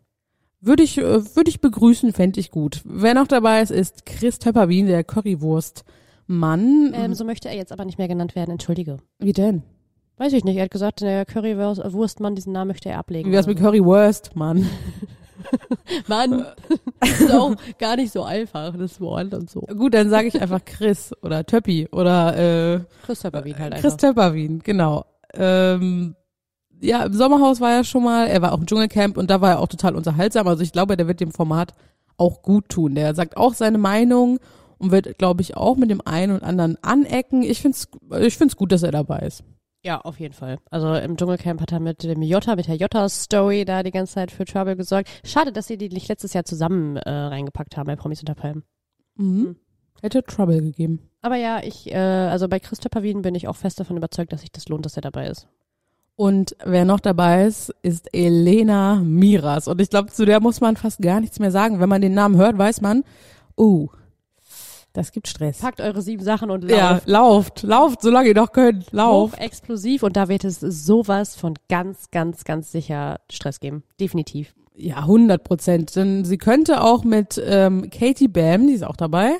Würde 0.59 0.83
ich, 0.83 0.97
äh, 0.97 1.35
würde 1.35 1.49
ich 1.49 1.61
begrüßen, 1.61 2.13
fände 2.13 2.39
ich 2.39 2.51
gut. 2.51 2.81
Wer 2.83 3.13
noch 3.13 3.27
dabei 3.27 3.61
ist, 3.61 3.71
ist 3.71 4.05
Chris 4.05 4.39
Töpperwien, 4.39 4.87
der 4.87 5.03
Currywurst-Mann. 5.03 6.93
Ähm, 6.95 7.13
so 7.13 7.23
möchte 7.25 7.47
er 7.49 7.55
jetzt 7.55 7.71
aber 7.71 7.85
nicht 7.85 7.97
mehr 7.97 8.07
genannt 8.07 8.35
werden, 8.35 8.51
entschuldige. 8.51 8.97
Wie 9.19 9.33
denn? 9.33 9.63
Weiß 10.17 10.33
ich 10.33 10.43
nicht, 10.43 10.57
er 10.57 10.63
hat 10.63 10.71
gesagt, 10.71 11.01
der 11.01 11.25
Currywurstmann, 11.25 12.33
diesen 12.33 12.53
Namen 12.53 12.69
möchte 12.69 12.89
er 12.89 12.97
ablegen. 12.97 13.29
Wie 13.29 13.33
wär's 13.33 13.45
mit 13.45 13.59
Currywurst, 13.59 14.35
Mann? 14.35 14.67
Das 16.99 17.19
ist 17.21 17.31
auch 17.31 17.55
gar 17.77 17.95
nicht 17.95 18.11
so 18.11 18.23
einfach, 18.23 18.75
das 18.75 18.99
Wort 18.99 19.33
und 19.33 19.49
so. 19.49 19.61
Gut, 19.61 19.93
dann 19.93 20.09
sage 20.09 20.27
ich 20.27 20.41
einfach 20.41 20.65
Chris 20.65 21.13
oder 21.21 21.45
Töppi 21.45 21.87
oder 21.91 22.75
äh, 22.75 22.79
Christopher 23.05 23.45
Wien 23.45 23.57
halt 23.57 23.75
Chris 23.75 23.93
einfach. 23.93 23.97
Töpperwien, 23.97 24.59
genau. 24.59 25.05
Ähm, 25.33 26.15
ja, 26.81 27.03
im 27.03 27.13
Sommerhaus 27.13 27.59
war 27.59 27.71
er 27.71 27.83
schon 27.83 28.03
mal, 28.03 28.27
er 28.27 28.41
war 28.41 28.53
auch 28.53 28.59
im 28.59 28.65
Dschungelcamp 28.65 29.17
und 29.17 29.29
da 29.29 29.41
war 29.41 29.51
er 29.51 29.59
auch 29.59 29.67
total 29.67 29.95
unterhaltsam. 29.95 30.47
Also 30.47 30.63
ich 30.63 30.71
glaube, 30.71 30.97
der 30.97 31.07
wird 31.07 31.19
dem 31.19 31.31
Format 31.31 31.73
auch 32.17 32.41
gut 32.41 32.69
tun. 32.69 32.95
Der 32.95 33.15
sagt 33.15 33.37
auch 33.37 33.53
seine 33.53 33.77
Meinung 33.77 34.39
und 34.77 34.91
wird, 34.91 35.17
glaube 35.17 35.41
ich, 35.41 35.57
auch 35.57 35.77
mit 35.77 35.89
dem 35.89 36.01
einen 36.05 36.33
und 36.33 36.43
anderen 36.43 36.77
anecken. 36.83 37.43
Ich 37.43 37.61
find's, 37.61 37.87
ich 38.19 38.37
find's 38.37 38.55
gut, 38.55 38.71
dass 38.71 38.83
er 38.83 38.91
dabei 38.91 39.19
ist. 39.19 39.43
Ja, 39.83 40.01
auf 40.01 40.19
jeden 40.19 40.33
Fall. 40.33 40.57
Also 40.69 40.93
im 40.95 41.15
Dschungelcamp 41.15 41.61
hat 41.61 41.71
er 41.71 41.79
mit 41.79 42.03
dem 42.03 42.21
Jota, 42.21 42.55
mit 42.55 42.67
der 42.67 42.75
Jota-Story 42.75 43.63
da 43.63 43.83
die 43.83 43.91
ganze 43.91 44.15
Zeit 44.15 44.31
für 44.31 44.45
Trouble 44.45 44.75
gesorgt. 44.75 45.09
Schade, 45.23 45.51
dass 45.51 45.67
sie 45.67 45.77
die 45.77 45.89
nicht 45.89 46.09
letztes 46.09 46.33
Jahr 46.33 46.43
zusammen 46.43 46.97
äh, 46.97 47.09
reingepackt 47.09 47.77
haben 47.77 47.87
bei 47.87 47.95
Promis 47.95 48.19
unter 48.19 48.35
Palmen. 48.35 48.63
Mhm. 49.15 49.55
Hätte 50.01 50.23
Trouble 50.23 50.61
gegeben. 50.61 51.09
Aber 51.21 51.35
ja, 51.35 51.61
ich, 51.63 51.91
äh, 51.91 51.95
also 51.95 52.47
bei 52.47 52.59
Christopher 52.59 53.01
Wien 53.01 53.21
bin 53.21 53.35
ich 53.35 53.47
auch 53.47 53.55
fest 53.55 53.79
davon 53.79 53.97
überzeugt, 53.97 54.33
dass 54.33 54.41
sich 54.41 54.51
das 54.51 54.67
lohnt, 54.67 54.85
dass 54.85 54.95
er 54.95 55.01
dabei 55.01 55.27
ist. 55.27 55.47
Und 56.17 56.57
wer 56.65 56.83
noch 56.83 56.99
dabei 56.99 57.45
ist, 57.45 57.73
ist 57.83 58.09
Elena 58.11 58.95
Miras. 58.95 59.67
Und 59.67 59.79
ich 59.79 59.89
glaube, 59.91 60.11
zu 60.11 60.25
der 60.25 60.41
muss 60.41 60.61
man 60.61 60.75
fast 60.75 60.99
gar 60.99 61.19
nichts 61.21 61.37
mehr 61.39 61.51
sagen. 61.51 61.79
Wenn 61.79 61.89
man 61.89 62.01
den 62.01 62.15
Namen 62.15 62.37
hört, 62.37 62.57
weiß 62.57 62.81
man, 62.81 63.03
uh, 63.55 63.87
das 64.93 65.11
gibt 65.11 65.27
Stress. 65.27 65.59
Packt 65.59 65.79
eure 65.79 66.01
sieben 66.01 66.23
Sachen 66.23 66.49
und 66.49 66.67
Ja, 66.71 66.93
lauft. 66.93 67.07
lauft, 67.07 67.63
lauft, 67.63 68.01
solange 68.01 68.29
ihr 68.29 68.33
noch 68.35 68.51
könnt, 68.51 68.91
lauft. 68.91 69.35
Hoch 69.35 69.39
explosiv 69.39 70.01
und 70.01 70.17
da 70.17 70.27
wird 70.27 70.43
es 70.43 70.59
sowas 70.59 71.35
von 71.35 71.53
ganz, 71.69 72.09
ganz, 72.09 72.45
ganz 72.45 72.71
sicher 72.71 73.19
Stress 73.29 73.59
geben. 73.59 73.83
Definitiv. 73.99 74.55
Ja, 74.75 74.97
100 74.97 75.43
Prozent. 75.43 75.95
Denn 75.95 76.25
sie 76.25 76.39
könnte 76.39 76.81
auch 76.81 77.03
mit 77.03 77.39
ähm, 77.45 77.91
Katie 77.91 78.27
Bam, 78.27 78.65
die 78.65 78.73
ist 78.73 78.83
auch 78.83 78.95
dabei, 78.95 79.37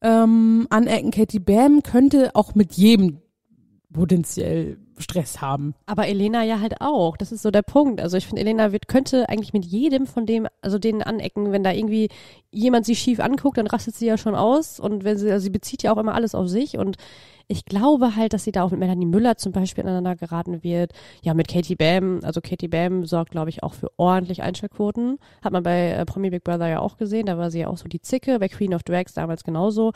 ähm, 0.00 0.66
anecken. 0.70 1.10
Katie 1.10 1.38
Bam 1.38 1.82
könnte 1.82 2.30
auch 2.34 2.54
mit 2.54 2.72
jedem 2.72 3.18
potenziell 3.92 4.78
Stress 5.00 5.40
haben. 5.40 5.74
Aber 5.86 6.06
Elena 6.06 6.42
ja 6.44 6.60
halt 6.60 6.80
auch. 6.80 7.16
Das 7.16 7.32
ist 7.32 7.42
so 7.42 7.50
der 7.50 7.62
Punkt. 7.62 8.00
Also 8.00 8.16
ich 8.16 8.26
finde, 8.26 8.42
Elena 8.42 8.72
wird, 8.72 8.88
könnte 8.88 9.28
eigentlich 9.28 9.52
mit 9.52 9.64
jedem 9.64 10.06
von 10.06 10.26
dem, 10.26 10.46
also 10.62 10.78
denen 10.78 11.02
anecken, 11.02 11.52
wenn 11.52 11.64
da 11.64 11.72
irgendwie 11.72 12.08
jemand 12.50 12.86
sie 12.86 12.96
schief 12.96 13.20
anguckt, 13.20 13.58
dann 13.58 13.66
rastet 13.66 13.94
sie 13.94 14.06
ja 14.06 14.18
schon 14.18 14.34
aus. 14.34 14.80
Und 14.80 15.04
wenn 15.04 15.18
sie, 15.18 15.30
also 15.30 15.44
sie 15.44 15.50
bezieht 15.50 15.82
ja 15.82 15.92
auch 15.92 15.98
immer 15.98 16.14
alles 16.14 16.34
auf 16.34 16.48
sich. 16.48 16.78
Und 16.78 16.96
ich 17.48 17.64
glaube 17.64 18.14
halt, 18.14 18.34
dass 18.34 18.44
sie 18.44 18.52
da 18.52 18.62
auch 18.62 18.70
mit 18.70 18.78
Melanie 18.78 19.06
Müller 19.06 19.38
zum 19.38 19.52
Beispiel 19.52 19.84
aneinander 19.84 20.16
geraten 20.16 20.62
wird. 20.62 20.92
Ja, 21.22 21.32
mit 21.32 21.48
Katie 21.48 21.76
Bam. 21.76 22.20
Also 22.22 22.42
Katie 22.42 22.68
Bam 22.68 23.06
sorgt, 23.06 23.30
glaube 23.30 23.48
ich, 23.48 23.62
auch 23.62 23.72
für 23.72 23.90
ordentlich 23.96 24.42
Einschaltquoten. 24.42 25.18
Hat 25.42 25.52
man 25.52 25.62
bei 25.62 25.92
äh, 25.92 26.04
Promi 26.04 26.28
Big 26.28 26.44
Brother 26.44 26.68
ja 26.68 26.80
auch 26.80 26.98
gesehen. 26.98 27.26
Da 27.26 27.38
war 27.38 27.50
sie 27.50 27.60
ja 27.60 27.68
auch 27.68 27.78
so 27.78 27.88
die 27.88 28.02
Zicke. 28.02 28.38
Bei 28.38 28.48
Queen 28.48 28.74
of 28.74 28.82
Drags 28.82 29.14
damals 29.14 29.44
genauso. 29.44 29.92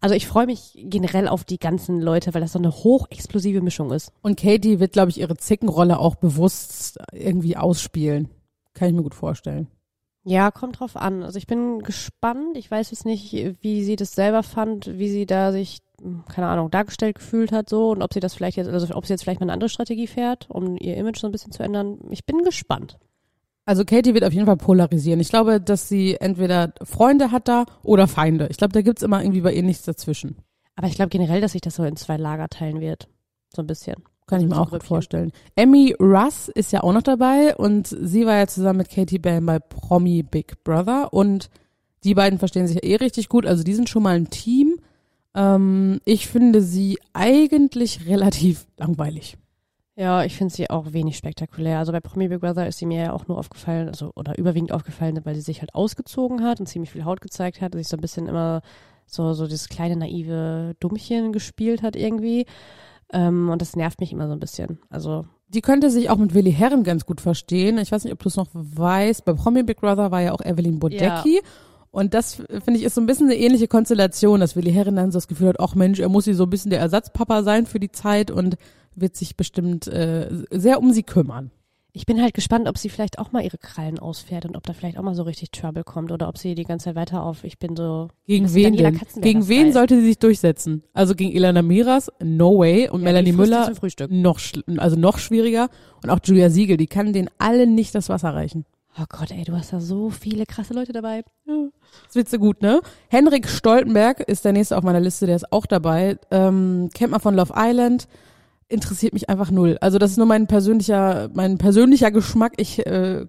Also 0.00 0.14
ich 0.14 0.26
freue 0.26 0.46
mich 0.46 0.72
generell 0.74 1.28
auf 1.28 1.44
die 1.44 1.58
ganzen 1.58 2.00
Leute, 2.00 2.32
weil 2.32 2.40
das 2.40 2.52
so 2.52 2.58
eine 2.58 2.72
hochexplosive 2.72 3.60
Mischung 3.60 3.92
ist. 3.92 4.12
Und 4.22 4.40
Katie 4.40 4.80
wird, 4.80 4.92
glaube 4.92 5.10
ich, 5.10 5.20
ihre 5.20 5.36
Zickenrolle 5.36 5.98
auch 5.98 6.16
bewusst 6.16 6.98
irgendwie 7.12 7.58
ausspielen. 7.58 8.30
Kann 8.72 8.88
ich 8.88 8.94
mir 8.94 9.02
gut 9.02 9.14
vorstellen. 9.14 9.68
Ja, 10.28 10.50
kommt 10.50 10.80
drauf 10.80 10.96
an. 10.96 11.22
Also 11.22 11.38
ich 11.38 11.46
bin 11.46 11.78
gespannt. 11.84 12.56
Ich 12.56 12.68
weiß 12.68 12.90
jetzt 12.90 13.06
nicht, 13.06 13.32
wie 13.60 13.84
sie 13.84 13.94
das 13.94 14.12
selber 14.12 14.42
fand, 14.42 14.98
wie 14.98 15.08
sie 15.08 15.24
da 15.24 15.52
sich, 15.52 15.78
hm, 16.02 16.24
keine 16.28 16.48
Ahnung, 16.48 16.68
dargestellt 16.68 17.14
gefühlt 17.14 17.52
hat 17.52 17.68
so 17.68 17.90
und 17.92 18.02
ob 18.02 18.12
sie 18.12 18.18
das 18.18 18.34
vielleicht 18.34 18.56
jetzt, 18.56 18.68
also 18.68 18.92
ob 18.96 19.06
sie 19.06 19.12
jetzt 19.12 19.22
vielleicht 19.22 19.38
mal 19.38 19.44
eine 19.44 19.52
andere 19.52 19.70
Strategie 19.70 20.08
fährt, 20.08 20.50
um 20.50 20.76
ihr 20.78 20.96
Image 20.96 21.20
so 21.20 21.28
ein 21.28 21.30
bisschen 21.30 21.52
zu 21.52 21.62
ändern. 21.62 21.98
Ich 22.10 22.26
bin 22.26 22.42
gespannt. 22.42 22.98
Also 23.66 23.84
Katie 23.84 24.14
wird 24.14 24.24
auf 24.24 24.32
jeden 24.32 24.46
Fall 24.46 24.56
polarisieren. 24.56 25.20
Ich 25.20 25.28
glaube, 25.28 25.60
dass 25.60 25.88
sie 25.88 26.16
entweder 26.16 26.74
Freunde 26.82 27.30
hat 27.30 27.46
da 27.46 27.64
oder 27.84 28.08
Feinde. 28.08 28.48
Ich 28.50 28.56
glaube, 28.56 28.72
da 28.72 28.82
gibt's 28.82 29.04
immer 29.04 29.22
irgendwie 29.22 29.42
bei 29.42 29.52
ihr 29.52 29.62
nichts 29.62 29.84
dazwischen. 29.84 30.38
Aber 30.74 30.88
ich 30.88 30.96
glaube 30.96 31.10
generell, 31.10 31.40
dass 31.40 31.52
sich 31.52 31.60
das 31.60 31.76
so 31.76 31.84
in 31.84 31.94
zwei 31.94 32.16
Lager 32.16 32.48
teilen 32.48 32.80
wird. 32.80 33.06
So 33.54 33.62
ein 33.62 33.68
bisschen. 33.68 34.02
Kann 34.26 34.40
ich 34.40 34.48
mir 34.48 34.60
auch 34.60 34.70
gut 34.70 34.82
vorstellen. 34.82 35.30
Emmy 35.54 35.94
Russ 36.00 36.48
ist 36.48 36.72
ja 36.72 36.82
auch 36.82 36.92
noch 36.92 37.02
dabei 37.02 37.54
und 37.56 37.86
sie 37.86 38.26
war 38.26 38.36
ja 38.36 38.48
zusammen 38.48 38.78
mit 38.78 38.90
Katie 38.90 39.20
Bam 39.20 39.46
bei 39.46 39.60
Promi 39.60 40.24
Big 40.24 40.64
Brother 40.64 41.12
und 41.12 41.48
die 42.02 42.14
beiden 42.14 42.38
verstehen 42.38 42.66
sich 42.66 42.76
ja 42.76 42.82
eh 42.82 42.96
richtig 42.96 43.28
gut. 43.28 43.46
Also 43.46 43.62
die 43.62 43.74
sind 43.74 43.88
schon 43.88 44.02
mal 44.02 44.16
ein 44.16 44.30
Team. 44.30 44.80
Ähm, 45.34 46.00
ich 46.04 46.26
finde 46.26 46.60
sie 46.60 46.98
eigentlich 47.12 48.06
relativ 48.06 48.66
langweilig. 48.76 49.36
Ja, 49.94 50.24
ich 50.24 50.36
finde 50.36 50.52
sie 50.52 50.68
auch 50.70 50.92
wenig 50.92 51.16
spektakulär. 51.16 51.78
Also 51.78 51.92
bei 51.92 52.00
Promi 52.00 52.28
Big 52.28 52.40
Brother 52.40 52.66
ist 52.66 52.78
sie 52.78 52.86
mir 52.86 53.02
ja 53.04 53.12
auch 53.12 53.28
nur 53.28 53.38
aufgefallen, 53.38 53.88
also 53.88 54.10
oder 54.14 54.36
überwiegend 54.36 54.72
aufgefallen, 54.72 55.20
weil 55.24 55.36
sie 55.36 55.40
sich 55.40 55.60
halt 55.60 55.74
ausgezogen 55.74 56.42
hat 56.42 56.60
und 56.60 56.66
ziemlich 56.66 56.90
viel 56.90 57.04
Haut 57.04 57.20
gezeigt 57.20 57.60
hat, 57.60 57.74
sich 57.74 57.88
so 57.88 57.96
ein 57.96 58.00
bisschen 58.00 58.26
immer 58.26 58.60
so 59.06 59.32
so 59.34 59.46
dieses 59.46 59.68
kleine 59.68 59.96
naive 59.96 60.74
Dummchen 60.80 61.32
gespielt 61.32 61.82
hat 61.82 61.94
irgendwie. 61.96 62.44
Ähm, 63.12 63.48
und 63.50 63.62
das 63.62 63.76
nervt 63.76 64.00
mich 64.00 64.12
immer 64.12 64.26
so 64.26 64.32
ein 64.32 64.40
bisschen. 64.40 64.78
Also 64.90 65.26
Die 65.48 65.60
könnte 65.60 65.90
sich 65.90 66.10
auch 66.10 66.16
mit 66.16 66.34
Willi 66.34 66.52
Herren 66.52 66.82
ganz 66.82 67.06
gut 67.06 67.20
verstehen. 67.20 67.78
Ich 67.78 67.92
weiß 67.92 68.04
nicht, 68.04 68.12
ob 68.12 68.22
du 68.22 68.28
es 68.28 68.36
noch 68.36 68.48
weißt. 68.52 69.24
Bei 69.24 69.32
Promi 69.32 69.62
Big 69.62 69.80
Brother 69.80 70.10
war 70.10 70.20
ja 70.22 70.32
auch 70.32 70.40
Evelyn 70.40 70.78
Bodecki. 70.80 71.40
Und 71.92 72.12
das 72.14 72.34
finde 72.34 72.74
ich 72.74 72.82
ist 72.82 72.94
so 72.94 73.00
ein 73.00 73.06
bisschen 73.06 73.26
eine 73.28 73.38
ähnliche 73.38 73.68
Konstellation, 73.68 74.40
dass 74.40 74.54
Willi 74.56 74.72
Herren 74.72 74.96
dann 74.96 75.12
so 75.12 75.16
das 75.16 75.28
Gefühl 75.28 75.48
hat, 75.48 75.60
ach 75.60 75.74
Mensch, 75.74 75.98
er 75.98 76.08
muss 76.10 76.24
sie 76.24 76.34
so 76.34 76.42
ein 76.44 76.50
bisschen 76.50 76.70
der 76.70 76.80
Ersatzpapa 76.80 77.42
sein 77.42 77.64
für 77.64 77.80
die 77.80 77.90
Zeit 77.90 78.30
und 78.30 78.56
wird 78.94 79.16
sich 79.16 79.36
bestimmt 79.36 79.86
äh, 79.86 80.28
sehr 80.50 80.78
um 80.78 80.92
sie 80.92 81.04
kümmern. 81.04 81.50
Ich 81.96 82.04
bin 82.04 82.20
halt 82.20 82.34
gespannt, 82.34 82.68
ob 82.68 82.76
sie 82.76 82.90
vielleicht 82.90 83.18
auch 83.18 83.32
mal 83.32 83.42
ihre 83.42 83.56
Krallen 83.56 83.98
ausfährt 83.98 84.44
und 84.44 84.54
ob 84.54 84.64
da 84.64 84.74
vielleicht 84.74 84.98
auch 84.98 85.02
mal 85.02 85.14
so 85.14 85.22
richtig 85.22 85.50
Trouble 85.50 85.82
kommt 85.82 86.12
oder 86.12 86.28
ob 86.28 86.36
sie 86.36 86.54
die 86.54 86.64
ganze 86.64 86.84
Zeit 86.84 86.94
weiter 86.94 87.22
auf, 87.22 87.42
ich 87.42 87.58
bin 87.58 87.74
so. 87.74 88.08
Gegen 88.26 88.52
wen 88.52 88.76
denn? 88.76 89.00
Gegen 89.22 89.48
wen 89.48 89.72
sollte 89.72 89.98
sie 89.98 90.08
sich 90.08 90.18
durchsetzen? 90.18 90.82
Also 90.92 91.14
gegen 91.14 91.34
Elena 91.34 91.62
Miras? 91.62 92.12
No 92.22 92.58
way. 92.58 92.90
Und 92.90 93.00
Ja, 93.00 93.04
Melanie 93.06 93.32
Müller? 93.32 93.72
Noch, 94.10 94.38
also 94.76 94.96
noch 94.96 95.16
schwieriger. 95.16 95.70
Und 96.02 96.10
auch 96.10 96.18
Julia 96.22 96.50
Siegel, 96.50 96.76
die 96.76 96.86
kann 96.86 97.14
denen 97.14 97.30
alle 97.38 97.66
nicht 97.66 97.94
das 97.94 98.10
Wasser 98.10 98.34
reichen. 98.34 98.66
Oh 99.00 99.04
Gott, 99.08 99.30
ey, 99.30 99.44
du 99.44 99.54
hast 99.54 99.72
da 99.72 99.80
so 99.80 100.10
viele 100.10 100.44
krasse 100.44 100.74
Leute 100.74 100.92
dabei. 100.92 101.24
Das 101.46 102.14
wird 102.14 102.28
so 102.28 102.36
gut, 102.36 102.60
ne? 102.60 102.82
Henrik 103.08 103.48
Stoltenberg 103.48 104.20
ist 104.20 104.44
der 104.44 104.52
nächste 104.52 104.76
auf 104.76 104.84
meiner 104.84 105.00
Liste, 105.00 105.24
der 105.24 105.36
ist 105.36 105.50
auch 105.50 105.64
dabei. 105.64 106.18
Ähm, 106.30 106.90
kennt 106.92 107.12
man 107.12 107.20
von 107.20 107.34
Love 107.34 107.54
Island. 107.56 108.06
Interessiert 108.68 109.12
mich 109.12 109.28
einfach 109.30 109.50
null. 109.50 109.78
Also 109.80 109.98
das 109.98 110.12
ist 110.12 110.16
nur 110.16 110.26
mein 110.26 110.46
persönlicher, 110.46 111.28
mein 111.34 111.58
persönlicher 111.58 112.10
Geschmack. 112.10 112.54
Ich 112.56 112.84
äh, 112.84 113.26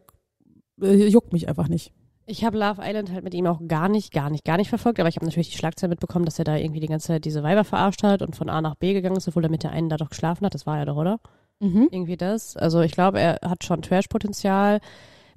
äh, 0.82 1.08
juckt 1.08 1.34
mich 1.34 1.48
einfach 1.48 1.68
nicht. 1.68 1.94
Ich 2.30 2.44
habe 2.44 2.58
Love 2.58 2.82
Island 2.84 3.12
halt 3.14 3.24
mit 3.24 3.34
ihm 3.34 3.48
auch 3.48 3.62
gar 3.68 3.88
nicht, 3.88 4.12
gar 4.12 4.30
nicht, 4.30 4.44
gar 4.44 4.58
nicht 4.58 4.68
verfolgt, 4.68 5.00
aber 5.00 5.08
ich 5.08 5.16
habe 5.16 5.26
natürlich 5.26 5.50
die 5.50 5.58
Schlagzeile 5.58 5.92
mitbekommen, 5.92 6.26
dass 6.26 6.40
er 6.40 6.46
da 6.46 6.58
irgendwie 6.58 6.82
die 6.82 6.88
ganze 6.88 7.08
Zeit 7.08 7.24
diese 7.24 7.42
Weiber 7.42 7.64
verarscht 7.64 8.04
hat 8.04 8.22
und 8.22 8.36
von 8.36 8.50
A 8.50 8.62
nach 8.62 8.76
B 8.76 8.94
gegangen 8.94 9.16
ist, 9.16 9.30
obwohl 9.30 9.46
er 9.46 9.50
mit 9.50 9.64
der 9.64 9.72
einen 9.72 9.88
da 9.88 9.96
doch 9.96 10.10
geschlafen 10.10 10.46
hat. 10.46 10.54
Das 10.54 10.66
war 10.66 10.78
er 10.78 10.86
doch, 10.86 10.98
oder? 10.98 11.20
Mhm. 11.60 11.88
Irgendwie 11.90 12.18
das. 12.18 12.58
Also 12.58 12.82
ich 12.82 12.92
glaube, 12.92 13.20
er 13.22 13.40
hat 13.44 13.64
schon 13.64 13.82
Trash-Potenzial. 13.82 14.82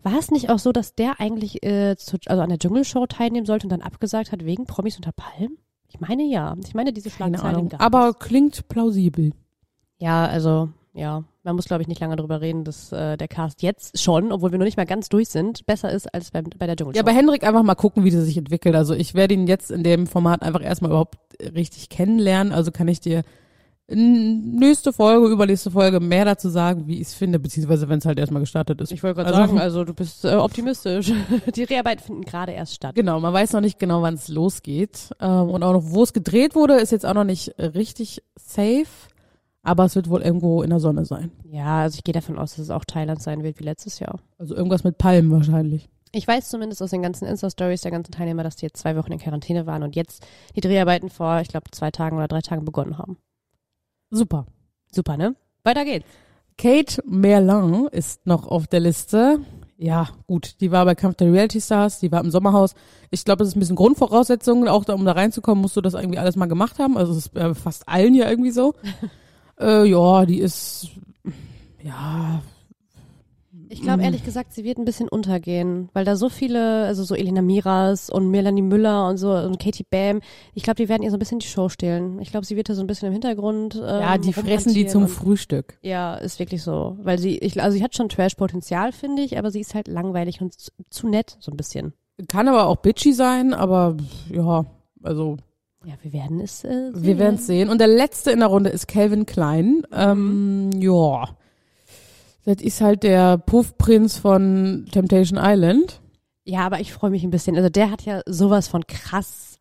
War 0.02 0.19
es 0.19 0.33
nicht 0.33 0.50
auch 0.50 0.59
so, 0.59 0.73
dass 0.73 0.97
der 0.97 1.21
eigentlich 1.21 1.62
äh, 1.62 1.97
zu, 1.97 2.16
also 2.26 2.42
an 2.42 2.49
der 2.49 2.59
Dschungelshow 2.59 3.07
teilnehmen 3.07 3.47
sollte 3.47 3.66
und 3.66 3.71
dann 3.71 3.83
abgesagt 3.83 4.33
hat 4.33 4.45
wegen 4.45 4.64
Promis 4.64 4.97
unter 4.97 5.12
Palmen? 5.12 5.59
Ich 5.88 6.00
meine 6.00 6.25
ja. 6.25 6.57
Ich 6.66 6.75
meine 6.75 6.92
diese 6.92 7.11
Schlagzeilen. 7.11 7.71
Aber 7.78 8.14
klingt 8.14 8.69
plausibel. 8.69 9.33
Ja, 10.00 10.26
also 10.26 10.69
ja, 10.92 11.23
man 11.45 11.54
muss 11.54 11.66
glaube 11.66 11.83
ich 11.83 11.88
nicht 11.88 12.00
lange 12.00 12.16
drüber 12.16 12.40
reden, 12.40 12.64
dass 12.64 12.90
äh, 12.90 13.16
der 13.16 13.28
Cast 13.28 13.62
jetzt 13.62 14.02
schon, 14.02 14.33
obwohl 14.33 14.50
wir 14.50 14.59
noch 14.59 14.64
nicht 14.64 14.76
mal 14.76 14.87
ganz 14.87 15.09
durch 15.09 15.28
sind, 15.28 15.64
besser 15.64 15.90
ist 15.92 16.12
als 16.12 16.33
beim, 16.33 16.47
bei 16.59 16.66
der 16.66 16.75
Dschungelshow. 16.75 16.99
Ja, 16.99 17.04
bei 17.04 17.14
Henrik 17.16 17.45
einfach 17.47 17.62
mal 17.62 17.76
gucken, 17.76 18.02
wie 18.04 18.11
das 18.11 18.25
sich 18.25 18.37
entwickelt. 18.37 18.75
Also 18.75 18.95
ich 18.95 19.14
werde 19.14 19.35
ihn 19.35 19.47
jetzt 19.47 19.71
in 19.71 19.85
dem 19.85 20.09
Format 20.09 20.42
einfach 20.42 20.62
erstmal 20.62 20.90
überhaupt 20.90 21.16
richtig 21.54 21.88
kennenlernen. 21.90 22.52
Also 22.52 22.73
kann 22.73 22.88
ich 22.88 22.99
dir 23.00 23.23
nächste 23.92 24.92
Folge, 24.92 25.26
übernächste 25.28 25.71
Folge 25.71 25.99
mehr 26.00 26.25
dazu 26.25 26.49
sagen, 26.49 26.87
wie 26.87 26.97
ich 27.00 27.09
es 27.09 27.14
finde, 27.14 27.38
beziehungsweise 27.40 27.88
wenn 27.88 27.99
es 27.99 28.04
halt 28.07 28.19
erstmal 28.21 28.40
gestartet 28.40 28.80
ist. 28.80 28.92
ich 28.92 29.02
wollte 29.02 29.16
gerade 29.23 29.35
Also- 29.35 29.47
sagen, 29.49 29.59
also 29.61 29.85
du 29.85 29.95
bist 29.95 30.25
äh, 30.25 30.35
optimistisch. 30.35 31.12
Die 31.57 31.66
Dreharbeiten 31.66 32.04
finden 32.04 32.23
gerade 32.23 32.52
erst 32.52 32.75
statt. 32.75 32.95
Genau, 32.95 33.19
man 33.21 33.33
weiß 33.33 33.52
noch 33.52 33.61
nicht 33.61 33.78
genau, 33.78 34.02
wann 34.02 34.14
es 34.14 34.28
losgeht. 34.28 35.11
Ähm, 35.21 35.50
und 35.50 35.62
auch 35.64 35.73
noch, 35.73 35.83
wo 35.87 36.02
es 36.04 36.12
gedreht 36.12 36.54
wurde, 36.54 36.75
ist 36.75 36.92
jetzt 36.92 37.04
auch 37.07 37.14
noch 37.14 37.25
nicht 37.25 37.54
richtig 37.59 38.23
safe. 38.37 38.87
Aber 39.62 39.85
es 39.85 39.95
wird 39.95 40.09
wohl 40.09 40.23
irgendwo 40.23 40.62
in 40.62 40.71
der 40.71 40.81
Sonne 40.81 41.05
sein. 41.05 41.31
Ja, 41.45 41.83
also 41.83 41.97
ich 41.97 42.05
gehe 42.05 42.14
davon 42.14 42.38
aus, 42.38 42.52
dass 42.52 42.64
es 42.64 42.71
auch 42.71 42.85
Thailand 42.85 43.23
sein 43.23 43.43
wird 43.43 43.59
wie 43.59 43.64
letztes 43.64 43.99
Jahr. 43.99 44.21
Also 44.38 44.55
irgendwas 44.55 44.85
mit 44.85 44.97
Palmen 44.97 45.31
wahrscheinlich. 45.31 45.88
Ich 46.12 46.26
weiß 46.26 46.49
zumindest 46.49 46.83
aus 46.83 46.90
den 46.90 47.02
ganzen 47.02 47.26
Insta-Stories 47.26 47.83
der 47.83 47.93
ganzen 47.93 48.12
Teilnehmer, 48.12 48.43
dass 48.43 48.57
die 48.57 48.67
jetzt 48.67 48.79
zwei 48.79 48.97
Wochen 48.97 49.12
in 49.12 49.19
Quarantäne 49.19 49.67
waren 49.67 49.83
und 49.83 49.95
jetzt 49.95 50.26
die 50.57 50.61
Dreharbeiten 50.61 51.09
vor, 51.09 51.40
ich 51.40 51.49
glaube, 51.49 51.71
zwei 51.71 51.90
Tagen 51.90 52.17
oder 52.17 52.26
drei 52.26 52.40
Tagen 52.40 52.64
begonnen 52.64 52.99
haben. 52.99 53.19
Super. 54.11 54.47
Super, 54.90 55.17
ne? 55.17 55.37
Weiter 55.62 55.85
geht's. 55.85 56.07
Kate 56.59 57.02
Merlin 57.07 57.87
ist 57.93 58.26
noch 58.26 58.47
auf 58.49 58.67
der 58.67 58.81
Liste. 58.81 59.40
Ja, 59.76 60.09
gut, 60.26 60.61
die 60.61 60.73
war 60.73 60.85
bei 60.85 60.95
Kampf 60.95 61.17
der 61.17 61.33
Reality 61.33 61.61
Stars, 61.61 62.00
die 62.00 62.12
war 62.12 62.23
im 62.23 62.31
Sommerhaus. 62.31 62.75
Ich 63.11 63.25
glaube, 63.25 63.38
das 63.38 63.49
ist 63.49 63.57
ein 63.57 63.61
bisschen 63.61 63.76
Grundvoraussetzung, 63.76 64.69
auch 64.69 64.85
da, 64.85 64.93
um 64.95 65.07
da 65.07 65.12
reinzukommen, 65.12 65.62
musst 65.62 65.76
du 65.76 65.81
das 65.81 65.95
irgendwie 65.95 66.19
alles 66.19 66.37
mal 66.37 66.47
gemacht 66.47 66.79
haben. 66.79 66.99
Also 66.99 67.12
es 67.12 67.19
ist 67.19 67.29
bei 67.31 67.55
fast 67.55 67.88
allen 67.88 68.14
ja 68.14 68.29
irgendwie 68.29 68.50
so. 68.50 68.75
äh, 69.61 69.85
ja, 69.85 70.25
die 70.26 70.38
ist, 70.38 70.88
ja, 71.83 72.43
Ich 73.73 73.83
glaube 73.83 73.99
Mhm. 73.99 74.05
ehrlich 74.05 74.25
gesagt, 74.25 74.52
sie 74.52 74.64
wird 74.64 74.79
ein 74.79 74.85
bisschen 74.85 75.09
untergehen, 75.09 75.90
weil 75.93 76.05
da 76.05 76.17
so 76.17 76.29
viele, 76.29 76.87
also 76.87 77.05
so 77.05 77.14
Elena 77.14 77.40
Miras 77.40 78.11
und 78.11 78.29
Melanie 78.29 78.62
Müller 78.62 79.07
und 79.09 79.17
so 79.17 79.33
und 79.33 79.61
Katie 79.61 79.87
Bam, 79.88 80.21
ich 80.55 80.64
glaube, 80.64 80.75
die 80.83 80.88
werden 80.88 81.02
ihr 81.05 81.11
so 81.11 81.17
ein 81.17 81.21
bisschen 81.21 81.38
die 81.38 81.47
Show 81.47 81.69
stehlen. 81.69 82.19
Ich 82.21 82.33
glaube, 82.33 82.45
sie 82.47 82.57
wird 82.57 82.69
da 82.69 82.75
so 82.75 82.81
ein 82.81 82.88
bisschen 82.88 83.07
im 83.07 83.12
Hintergrund. 83.12 83.76
Ähm, 83.76 83.81
ja, 83.83 84.19
die 84.19 84.33
fressen 84.33 84.75
die 84.75 84.87
zum 84.88 85.05
und- 85.05 85.09
Frühstück. 85.09 85.79
Ja, 85.83 86.17
ist 86.17 86.40
wirklich 86.40 86.64
so, 86.64 86.97
weil 87.02 87.21
sie, 87.21 87.38
ich, 87.38 87.62
also 87.62 87.76
sie 87.79 87.85
hat 87.85 87.95
schon 87.95 88.09
Trash-Potenzial, 88.09 88.90
finde 88.90 89.23
ich, 89.23 89.38
aber 89.38 89.52
sie 89.52 89.61
ist 89.61 89.75
halt 89.76 89.87
langweilig 89.87 90.40
und 90.40 90.52
zu, 90.55 90.73
zu 90.90 91.09
nett 91.09 91.37
so 91.38 91.52
ein 91.52 91.57
bisschen. 91.57 91.93
Kann 92.29 92.49
aber 92.49 92.67
auch 92.67 92.76
bitchy 92.76 93.12
sein, 93.12 93.55
aber 93.55 93.97
ja, 94.33 94.64
also 95.05 95.37
Ja, 95.84 95.94
wir 96.02 96.12
werden 96.12 96.40
es. 96.40 96.64
Äh, 96.64 96.90
wir 96.94 97.18
werden 97.18 97.37
es 97.37 97.46
sehen. 97.46 97.70
Und 97.70 97.78
der 97.78 97.88
letzte 97.88 98.30
in 98.30 98.40
der 98.40 98.49
Runde 98.49 98.70
ist 98.70 98.87
Calvin 98.87 99.26
Klein. 99.26 99.82
Ähm, 99.92 100.70
ja, 100.76 101.28
das 102.44 102.60
ist 102.60 102.80
halt 102.80 103.02
der 103.02 103.38
Puffprinz 103.38 104.18
von 104.18 104.87
Temptation 104.90 105.38
Island. 105.40 106.00
Ja, 106.44 106.60
aber 106.60 106.80
ich 106.80 106.92
freue 106.92 107.10
mich 107.10 107.25
ein 107.25 107.30
bisschen. 107.30 107.56
Also 107.56 107.68
der 107.68 107.90
hat 107.90 108.02
ja 108.02 108.22
sowas 108.26 108.68
von 108.68 108.87
krass 108.87 109.58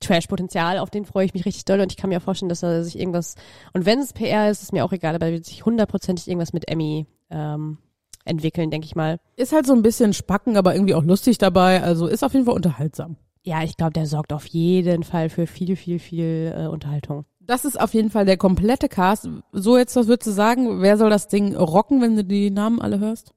Trash-Potenzial, 0.00 0.78
auf 0.78 0.90
den 0.90 1.04
freue 1.04 1.24
ich 1.24 1.32
mich 1.32 1.46
richtig 1.46 1.64
doll 1.64 1.80
und 1.80 1.92
ich 1.92 1.96
kann 1.96 2.10
mir 2.10 2.18
auch 2.18 2.22
vorstellen, 2.22 2.48
dass 2.48 2.62
er 2.62 2.82
sich 2.82 2.98
irgendwas, 2.98 3.36
und 3.72 3.86
wenn 3.86 4.00
es 4.00 4.12
PR 4.12 4.50
ist, 4.50 4.62
ist 4.62 4.72
mir 4.72 4.84
auch 4.84 4.92
egal, 4.92 5.14
aber 5.14 5.26
er 5.26 5.32
wird 5.32 5.44
sich 5.44 5.64
hundertprozentig 5.64 6.26
irgendwas 6.26 6.52
mit 6.52 6.68
Emmy 6.68 7.06
ähm, 7.30 7.78
entwickeln, 8.24 8.70
denke 8.70 8.86
ich 8.86 8.96
mal. 8.96 9.20
Ist 9.36 9.52
halt 9.52 9.66
so 9.66 9.72
ein 9.72 9.82
bisschen 9.82 10.12
spacken, 10.12 10.56
aber 10.56 10.74
irgendwie 10.74 10.94
auch 10.94 11.04
lustig 11.04 11.38
dabei. 11.38 11.82
Also 11.82 12.08
ist 12.08 12.24
auf 12.24 12.32
jeden 12.34 12.44
Fall 12.44 12.54
unterhaltsam. 12.54 13.16
Ja, 13.44 13.62
ich 13.62 13.76
glaube, 13.76 13.92
der 13.92 14.06
sorgt 14.06 14.32
auf 14.32 14.46
jeden 14.46 15.02
Fall 15.02 15.28
für 15.28 15.46
viel, 15.46 15.76
viel, 15.76 15.98
viel 15.98 16.54
äh, 16.56 16.66
Unterhaltung. 16.66 17.24
Das 17.40 17.64
ist 17.64 17.80
auf 17.80 17.92
jeden 17.92 18.10
Fall 18.10 18.24
der 18.24 18.36
komplette 18.36 18.88
Cast. 18.88 19.28
So 19.50 19.76
jetzt, 19.76 19.96
was 19.96 20.06
würdest 20.06 20.28
du 20.28 20.30
sagen? 20.32 20.80
Wer 20.80 20.96
soll 20.96 21.10
das 21.10 21.26
Ding 21.26 21.56
rocken, 21.56 22.00
wenn 22.00 22.14
du 22.14 22.24
die 22.24 22.50
Namen 22.50 22.80
alle 22.80 23.00
hörst? 23.00 23.34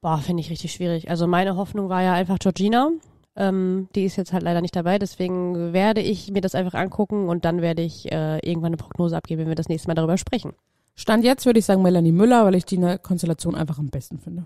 Boah, 0.00 0.18
finde 0.18 0.40
ich 0.40 0.50
richtig 0.50 0.72
schwierig. 0.72 1.08
Also 1.08 1.28
meine 1.28 1.56
Hoffnung 1.56 1.88
war 1.88 2.02
ja 2.02 2.14
einfach 2.14 2.38
Georgina. 2.38 2.90
Ähm, 3.36 3.88
die 3.94 4.04
ist 4.04 4.16
jetzt 4.16 4.32
halt 4.32 4.42
leider 4.42 4.60
nicht 4.60 4.76
dabei, 4.76 4.98
deswegen 4.98 5.72
werde 5.72 6.00
ich 6.00 6.30
mir 6.30 6.40
das 6.40 6.54
einfach 6.54 6.74
angucken 6.74 7.28
und 7.28 7.44
dann 7.44 7.62
werde 7.62 7.82
ich 7.82 8.10
äh, 8.12 8.38
irgendwann 8.38 8.68
eine 8.68 8.76
Prognose 8.76 9.16
abgeben, 9.16 9.40
wenn 9.40 9.48
wir 9.48 9.56
das 9.56 9.68
nächste 9.68 9.88
Mal 9.88 9.94
darüber 9.94 10.18
sprechen. 10.18 10.52
Stand 10.94 11.24
jetzt 11.24 11.44
würde 11.44 11.58
ich 11.58 11.64
sagen 11.64 11.82
Melanie 11.82 12.12
Müller, 12.12 12.44
weil 12.44 12.54
ich 12.54 12.64
die 12.64 12.76
in 12.76 12.82
der 12.82 12.98
Konstellation 12.98 13.56
einfach 13.56 13.78
am 13.78 13.88
besten 13.88 14.20
finde. 14.20 14.44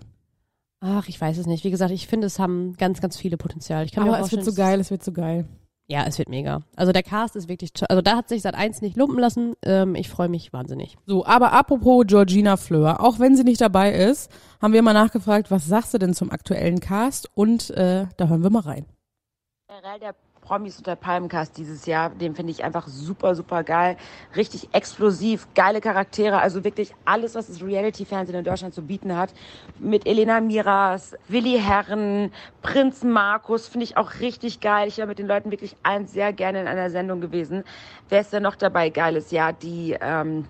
Ach, 0.81 1.07
ich 1.07 1.19
weiß 1.19 1.37
es 1.37 1.45
nicht. 1.45 1.63
Wie 1.63 1.71
gesagt, 1.71 1.91
ich 1.91 2.07
finde, 2.07 2.27
es 2.27 2.39
haben 2.39 2.73
ganz, 2.77 3.01
ganz 3.01 3.17
viele 3.17 3.37
Potenzial. 3.37 3.85
Ich 3.85 3.91
kann 3.91 4.03
mir 4.03 4.11
Aber 4.11 4.19
auch 4.19 4.25
es 4.25 4.31
wird 4.31 4.43
so 4.43 4.51
vorstellen, 4.51 4.67
geil, 4.67 4.79
es 4.79 4.91
wird 4.91 5.03
so 5.03 5.11
geil. 5.11 5.45
Ja, 5.87 6.05
es 6.05 6.19
wird 6.19 6.29
mega. 6.29 6.61
Also 6.75 6.91
der 6.91 7.01
Cast 7.01 7.35
ist 7.35 7.49
wirklich, 7.49 7.71
also 7.89 8.03
da 8.03 8.15
hat 8.15 8.29
sich 8.29 8.43
seit 8.43 8.53
eins 8.53 8.81
nicht 8.81 8.95
lumpen 8.95 9.17
lassen. 9.17 9.55
Ähm, 9.65 9.95
ich 9.95 10.07
freue 10.07 10.29
mich 10.29 10.53
wahnsinnig. 10.53 10.95
So, 11.07 11.25
aber 11.25 11.51
apropos 11.51 12.05
Georgina 12.05 12.57
Fleur, 12.57 13.01
auch 13.01 13.17
wenn 13.17 13.35
sie 13.35 13.43
nicht 13.43 13.59
dabei 13.59 13.91
ist, 13.91 14.31
haben 14.61 14.73
wir 14.73 14.83
mal 14.83 14.93
nachgefragt, 14.93 15.49
was 15.49 15.65
sagst 15.65 15.93
du 15.95 15.97
denn 15.97 16.13
zum 16.13 16.29
aktuellen 16.29 16.79
Cast? 16.79 17.29
Und 17.33 17.71
äh, 17.71 18.05
da 18.17 18.27
hören 18.27 18.43
wir 18.43 18.51
mal 18.51 18.61
rein. 18.61 18.85
Der 19.99 20.13
Promis 20.49 20.79
unter 20.79 20.95
Palmencast 20.95 21.59
dieses 21.59 21.85
Jahr, 21.85 22.09
den 22.09 22.33
finde 22.33 22.51
ich 22.51 22.63
einfach 22.63 22.87
super, 22.87 23.35
super 23.35 23.63
geil. 23.63 23.97
Richtig 24.35 24.69
explosiv, 24.73 25.47
geile 25.53 25.79
Charaktere, 25.79 26.39
also 26.39 26.63
wirklich 26.63 26.91
alles, 27.05 27.35
was 27.35 27.45
das 27.45 27.61
Reality-Fernsehen 27.61 28.39
in 28.39 28.43
Deutschland 28.43 28.73
zu 28.73 28.81
bieten 28.81 29.15
hat. 29.15 29.31
Mit 29.77 30.07
Elena 30.07 30.41
Miras, 30.41 31.15
Willi 31.27 31.59
Herren, 31.59 32.31
Prinz 32.63 33.03
Markus, 33.03 33.67
finde 33.67 33.83
ich 33.83 33.95
auch 33.95 34.21
richtig 34.21 34.59
geil. 34.59 34.87
Ich 34.87 34.97
war 34.97 35.05
mit 35.05 35.19
den 35.19 35.27
Leuten 35.27 35.51
wirklich 35.51 35.75
allen 35.83 36.07
sehr 36.07 36.33
gerne 36.33 36.61
in 36.61 36.67
einer 36.67 36.89
Sendung 36.89 37.21
gewesen. 37.21 37.63
Wer 38.09 38.21
ist 38.21 38.33
denn 38.33 38.41
noch 38.41 38.55
dabei? 38.55 38.89
Geiles 38.89 39.29
Jahr, 39.29 39.53
die, 39.53 39.95
ähm, 40.01 40.45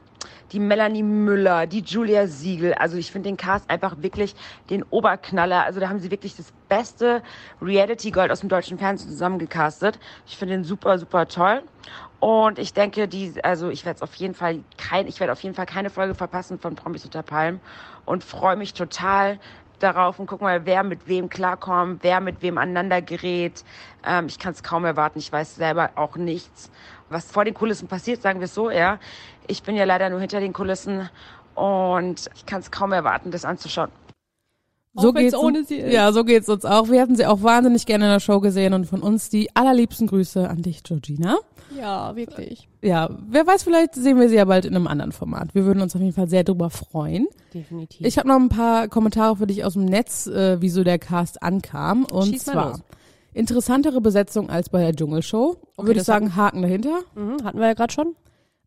die 0.51 0.59
Melanie 0.59 1.03
Müller, 1.03 1.67
die 1.67 1.81
Julia 1.81 2.27
Siegel. 2.27 2.73
Also 2.73 2.97
ich 2.97 3.11
finde 3.11 3.29
den 3.29 3.37
Cast 3.37 3.69
einfach 3.69 4.01
wirklich 4.01 4.35
den 4.69 4.83
Oberknaller. 4.83 5.63
Also 5.65 5.79
da 5.79 5.89
haben 5.89 5.99
sie 5.99 6.11
wirklich 6.11 6.35
das 6.35 6.51
beste 6.67 7.21
Reality 7.61 8.11
Gold 8.11 8.31
aus 8.31 8.41
dem 8.41 8.49
deutschen 8.49 8.77
Fernsehen 8.77 9.09
zusammengecastet. 9.09 9.99
Ich 10.25 10.37
finde 10.37 10.55
den 10.55 10.63
super, 10.63 10.97
super 10.97 11.27
toll. 11.27 11.63
Und 12.19 12.59
ich 12.59 12.73
denke, 12.73 13.07
die, 13.07 13.33
also 13.43 13.69
ich 13.69 13.85
werde 13.85 14.01
auf 14.01 14.13
jeden 14.15 14.33
Fall 14.33 14.59
kein, 14.77 15.07
ich 15.07 15.19
werde 15.19 15.31
auf 15.31 15.41
jeden 15.41 15.55
Fall 15.55 15.65
keine 15.65 15.89
Folge 15.89 16.15
verpassen 16.15 16.59
von 16.59 16.75
Promis 16.75 17.05
unter 17.05 17.23
Palmen 17.23 17.61
und 18.05 18.23
freue 18.23 18.57
mich 18.57 18.73
total 18.73 19.39
darauf 19.79 20.19
und 20.19 20.27
guck 20.27 20.41
mal, 20.41 20.65
wer 20.65 20.83
mit 20.83 21.07
wem 21.07 21.29
klarkommt, 21.29 22.03
wer 22.03 22.19
mit 22.19 22.41
wem 22.41 22.57
aneinander 22.57 23.01
gerät. 23.01 23.63
Ähm, 24.05 24.27
ich 24.27 24.39
kann 24.39 24.53
es 24.53 24.63
kaum 24.63 24.85
erwarten. 24.85 25.19
Ich 25.19 25.31
weiß 25.31 25.55
selber 25.55 25.91
auch 25.95 26.15
nichts, 26.15 26.71
was 27.09 27.31
vor 27.31 27.45
den 27.45 27.53
Kulissen 27.53 27.87
passiert, 27.87 28.21
sagen 28.21 28.39
wir 28.39 28.45
es 28.45 28.53
so, 28.53 28.69
ja. 28.69 28.99
Ich 29.47 29.63
bin 29.63 29.75
ja 29.75 29.85
leider 29.85 30.09
nur 30.09 30.19
hinter 30.19 30.39
den 30.39 30.53
Kulissen 30.53 31.09
und 31.55 32.29
ich 32.35 32.45
kann 32.45 32.59
es 32.59 32.71
kaum 32.71 32.91
erwarten, 32.91 33.31
das 33.31 33.45
anzuschauen. 33.45 33.91
So 35.01 35.13
geht's 35.13 35.35
ohne 35.35 35.59
uns, 35.59 35.67
sie 35.69 35.75
ist. 35.75 35.93
Ja, 35.93 36.11
so 36.11 36.23
geht's 36.23 36.49
uns 36.49 36.65
auch. 36.65 36.89
Wir 36.89 37.01
hätten 37.01 37.15
sie 37.15 37.25
auch 37.25 37.41
wahnsinnig 37.43 37.85
gerne 37.85 38.05
in 38.05 38.11
der 38.11 38.19
Show 38.19 38.39
gesehen 38.39 38.73
und 38.73 38.85
von 38.85 39.01
uns 39.01 39.29
die 39.29 39.55
allerliebsten 39.55 40.07
Grüße 40.07 40.49
an 40.49 40.61
dich, 40.61 40.83
Georgina. 40.83 41.37
Ja, 41.77 42.15
wirklich. 42.15 42.67
Ja, 42.81 43.09
wer 43.29 43.45
weiß, 43.45 43.63
vielleicht 43.63 43.93
sehen 43.95 44.19
wir 44.19 44.27
sie 44.29 44.35
ja 44.35 44.45
bald 44.45 44.65
in 44.65 44.75
einem 44.75 44.87
anderen 44.87 45.11
Format. 45.11 45.53
Wir 45.53 45.65
würden 45.65 45.81
uns 45.81 45.95
auf 45.95 46.01
jeden 46.01 46.13
Fall 46.13 46.27
sehr 46.27 46.43
drüber 46.43 46.69
freuen. 46.69 47.27
Definitiv. 47.53 48.05
Ich 48.05 48.17
habe 48.17 48.27
noch 48.27 48.37
ein 48.37 48.49
paar 48.49 48.87
Kommentare 48.87 49.35
für 49.37 49.47
dich 49.47 49.63
aus 49.63 49.73
dem 49.73 49.85
Netz, 49.85 50.25
äh, 50.27 50.59
wie 50.61 50.69
so 50.69 50.83
der 50.83 50.97
Cast 50.97 51.43
ankam. 51.43 52.05
Und 52.05 52.27
Schieß 52.27 52.45
zwar 52.45 52.69
los. 52.71 52.81
interessantere 53.33 54.01
Besetzung 54.01 54.49
als 54.49 54.69
bei 54.69 54.79
der 54.81 54.95
Dschungelshow. 54.95 55.57
Okay, 55.77 55.87
Würde 55.87 55.99
ich 55.99 56.05
sagen, 56.05 56.35
Haken 56.35 56.61
dahinter. 56.63 56.99
mhm, 57.15 57.43
hatten 57.43 57.59
wir 57.59 57.67
ja 57.67 57.73
gerade 57.73 57.93
schon. 57.93 58.15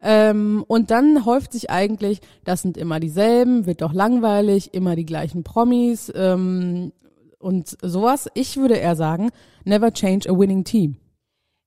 Ähm, 0.03 0.65
und 0.67 0.91
dann 0.91 1.25
häuft 1.25 1.53
sich 1.53 1.71
eigentlich, 1.71 2.21
das 2.45 2.63
sind 2.63 2.77
immer 2.77 2.99
dieselben, 2.99 3.67
wird 3.67 3.83
doch 3.83 3.93
langweilig, 3.93 4.75
immer 4.75 4.97
die 4.97 5.07
gleichen 5.07 5.45
Promis 5.45 6.13
ähm, 6.15 6.93
und 7.39 7.77
sowas. 7.83 8.29
Ich 8.35 8.57
würde 8.57 8.75
eher 8.75 8.97
sagen, 8.97 9.31
never 9.65 9.93
change 9.93 10.29
a 10.29 10.37
winning 10.37 10.65
team. 10.65 10.97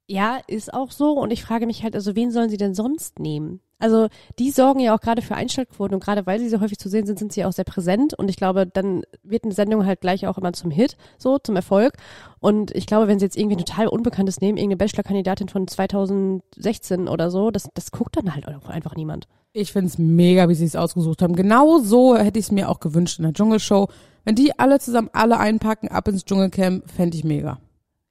Ja, 0.08 0.40
ist 0.48 0.74
auch 0.74 0.92
so. 0.92 1.14
Und 1.14 1.32
ich 1.32 1.44
frage 1.44 1.66
mich 1.66 1.84
halt, 1.84 1.96
also 1.96 2.16
wen 2.16 2.32
sollen 2.32 2.50
sie 2.50 2.58
denn 2.58 2.76
sonst 2.76 3.20
nehmen? 3.20 3.60
Also 3.78 4.08
die 4.40 4.52
sorgen 4.52 4.80
ja 4.80 4.96
auch 4.96 5.02
gerade 5.02 5.22
für 5.22 5.36
Einschaltquoten 5.36 5.96
und 5.96 6.04
gerade 6.04 6.26
weil 6.26 6.40
sie 6.40 6.48
so 6.48 6.62
häufig 6.62 6.78
zu 6.78 6.88
sehen 6.88 7.06
sind, 7.06 7.20
sind 7.20 7.34
sie 7.34 7.44
auch 7.44 7.52
sehr 7.52 7.66
präsent 7.66 8.14
und 8.14 8.30
ich 8.30 8.38
glaube, 8.38 8.66
dann 8.66 9.04
wird 9.22 9.44
eine 9.44 9.54
Sendung 9.54 9.86
halt 9.86 10.00
gleich 10.00 10.26
auch 10.28 10.38
immer 10.38 10.54
zum 10.54 10.72
Hit, 10.72 10.96
so 11.18 11.40
zum 11.40 11.58
Erfolg. 11.58 11.94
Und 12.40 12.74
ich 12.74 12.88
glaube, 12.88 13.08
wenn 13.08 13.20
sie 13.20 13.26
jetzt 13.26 13.36
irgendwie 13.36 13.58
ein 13.58 13.66
total 13.66 13.88
Unbekanntes 13.88 14.40
nehmen, 14.40 14.58
irgendeine 14.58 14.78
Bachelor-Kandidatin 14.78 15.50
von 15.50 15.68
2016 15.68 17.10
oder 17.10 17.30
so, 17.30 17.52
das, 17.52 17.68
das 17.74 17.92
guckt 17.92 18.16
dann 18.16 18.34
halt 18.34 18.48
auch 18.48 18.70
einfach 18.70 18.96
niemand. 18.96 19.28
Ich 19.52 19.74
find's 19.74 19.98
mega, 19.98 20.48
wie 20.48 20.56
sie 20.56 20.66
es 20.66 20.76
ausgesucht 20.76 21.22
haben. 21.22 21.36
Genau 21.36 21.80
so 21.80 22.16
hätte 22.16 22.40
ich 22.40 22.46
es 22.46 22.52
mir 22.52 22.70
auch 22.70 22.80
gewünscht 22.80 23.20
in 23.20 23.24
der 23.24 23.34
Dschungelshow. 23.34 23.90
Wenn 24.24 24.36
die 24.36 24.58
alle 24.58 24.80
zusammen 24.80 25.10
alle 25.12 25.38
einpacken, 25.38 25.90
ab 25.90 26.08
ins 26.08 26.26
Dschungelcamp, 26.26 26.90
fände 26.90 27.18
ich 27.18 27.24
mega. 27.24 27.60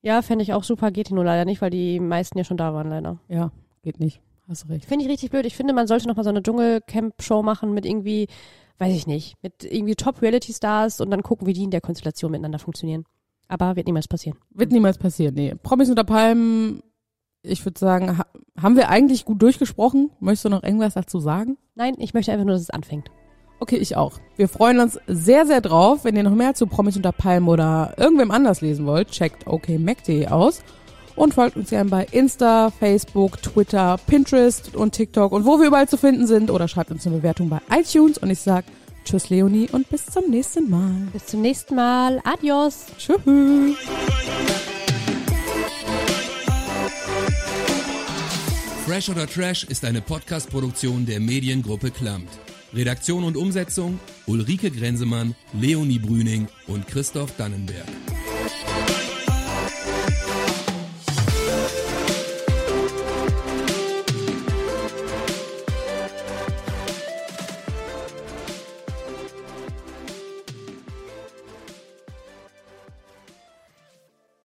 Ja, 0.05 0.21
fände 0.21 0.43
ich 0.43 0.53
auch 0.53 0.65
super, 0.65 0.91
geht 0.91 1.11
nur 1.11 1.25
leider 1.25 1.47
nicht, 1.47 1.63
weil 1.63 1.71
die 1.71 1.99
meisten 1.99 2.37
ja 2.37 2.45
schon 2.45 2.59
da 2.59 2.75
waren, 2.75 2.91
leider. 2.91 3.19
Ja, 3.29 3.53
geht 3.83 4.01
nicht. 4.01 4.21
Hast 4.47 4.65
du 4.65 4.69
recht. 4.69 4.85
Finde 4.85 5.07
ich 5.07 5.11
richtig 5.11 5.31
blöd. 5.31 5.47
Ich 5.47 5.57
finde, 5.57 5.73
man 5.73 5.87
sollte 5.87 6.07
noch 6.07 6.17
mal 6.17 6.25
so 6.25 6.29
eine 6.29 6.43
Dschungelcamp-Show 6.43 7.43
machen 7.43 7.73
mit 7.73 7.87
irgendwie, 7.87 8.29
weiß 8.77 8.95
ich 8.95 9.07
nicht, 9.07 9.43
mit 9.43 9.65
irgendwie 9.65 9.95
Top-Reality-Stars 9.95 11.01
und 11.01 11.11
dann 11.11 11.23
gucken, 11.23 11.47
wie 11.47 11.55
die 11.55 11.65
in 11.65 11.71
der 11.71 11.81
Konstellation 11.81 12.33
miteinander 12.33 12.59
funktionieren. 12.59 13.07
Aber 13.49 13.77
wird 13.77 13.87
niemals 13.87 14.07
passieren. 14.07 14.39
Wird 14.51 14.73
niemals 14.73 14.99
passieren, 14.99 15.35
nee. 15.35 15.55
Promis 15.55 15.89
unter 15.89 16.05
Palmen, 16.05 16.83
ich 17.43 17.65
würde 17.65 17.81
sagen, 17.81 18.19
ha 18.19 18.27
haben 18.61 18.77
wir 18.77 18.91
eigentlich 18.91 19.25
gut 19.25 19.41
durchgesprochen? 19.41 20.11
Möchtest 20.21 20.45
du 20.45 20.49
noch 20.51 20.63
irgendwas 20.63 20.95
dazu 20.95 21.19
sagen? 21.19 21.57
Nein, 21.75 21.95
ich 21.99 22.13
möchte 22.13 22.31
einfach 22.31 22.45
nur, 22.45 22.55
dass 22.55 22.63
es 22.63 22.71
anfängt. 22.71 23.11
Okay, 23.65 23.77
ich 23.77 23.97
auch. 23.97 24.21
Wir 24.37 24.51
freuen 24.51 24.79
uns 24.79 24.99
sehr, 25.07 25.47
sehr 25.47 25.63
drauf. 25.63 26.05
Wenn 26.05 26.17
ihr 26.17 26.23
noch 26.23 26.35
mehr 26.35 26.53
zu 26.53 26.67
Promis 26.67 26.97
unter 26.97 27.13
Palmen 27.13 27.49
oder 27.49 27.95
irgendwem 27.97 28.31
anders 28.31 28.61
lesen 28.61 28.85
wollt, 28.85 29.11
checkt 29.11 29.47
okmac.de 29.47 30.27
aus 30.27 30.61
und 31.17 31.33
folgt 31.33 31.57
uns 31.57 31.71
gerne 31.71 31.89
bei 31.89 32.07
Insta, 32.11 32.71
Facebook, 32.79 33.41
Twitter, 33.41 33.97
Pinterest 34.07 34.77
und 34.77 34.93
TikTok 34.93 35.33
und 35.33 35.47
wo 35.47 35.59
wir 35.61 35.69
überall 35.69 35.89
zu 35.89 35.97
finden 35.97 36.27
sind 36.27 36.51
oder 36.51 36.69
schreibt 36.69 36.91
uns 36.91 37.07
eine 37.07 37.17
Bewertung 37.17 37.49
bei 37.49 37.61
iTunes 37.75 38.19
und 38.19 38.29
ich 38.29 38.41
sag 38.41 38.67
Tschüss 39.07 39.31
Leonie 39.31 39.71
und 39.73 39.89
bis 39.89 40.05
zum 40.05 40.29
nächsten 40.29 40.69
Mal. 40.69 41.09
Bis 41.15 41.25
zum 41.25 41.41
nächsten 41.41 41.75
Mal. 41.75 42.21
Adios. 42.23 42.85
Tschüss. 42.99 43.17
Fresh 48.87 49.09
oder 49.09 49.27
Trash 49.27 49.65
ist 49.65 49.87
eine 49.87 50.03
Podcast-Produktion 50.03 51.07
der 51.07 51.19
Mediengruppe 51.19 51.91
Klammt. 51.91 52.29
Redaktion 52.75 53.25
und 53.25 53.37
Umsetzung 53.37 54.01
Ulrike 54.27 54.71
Grenzemann, 54.71 55.35
Leonie 55.53 55.99
Brüning 55.99 56.49
und 56.67 56.87
Christoph 56.87 57.37
Dannenberg. 57.37 58.04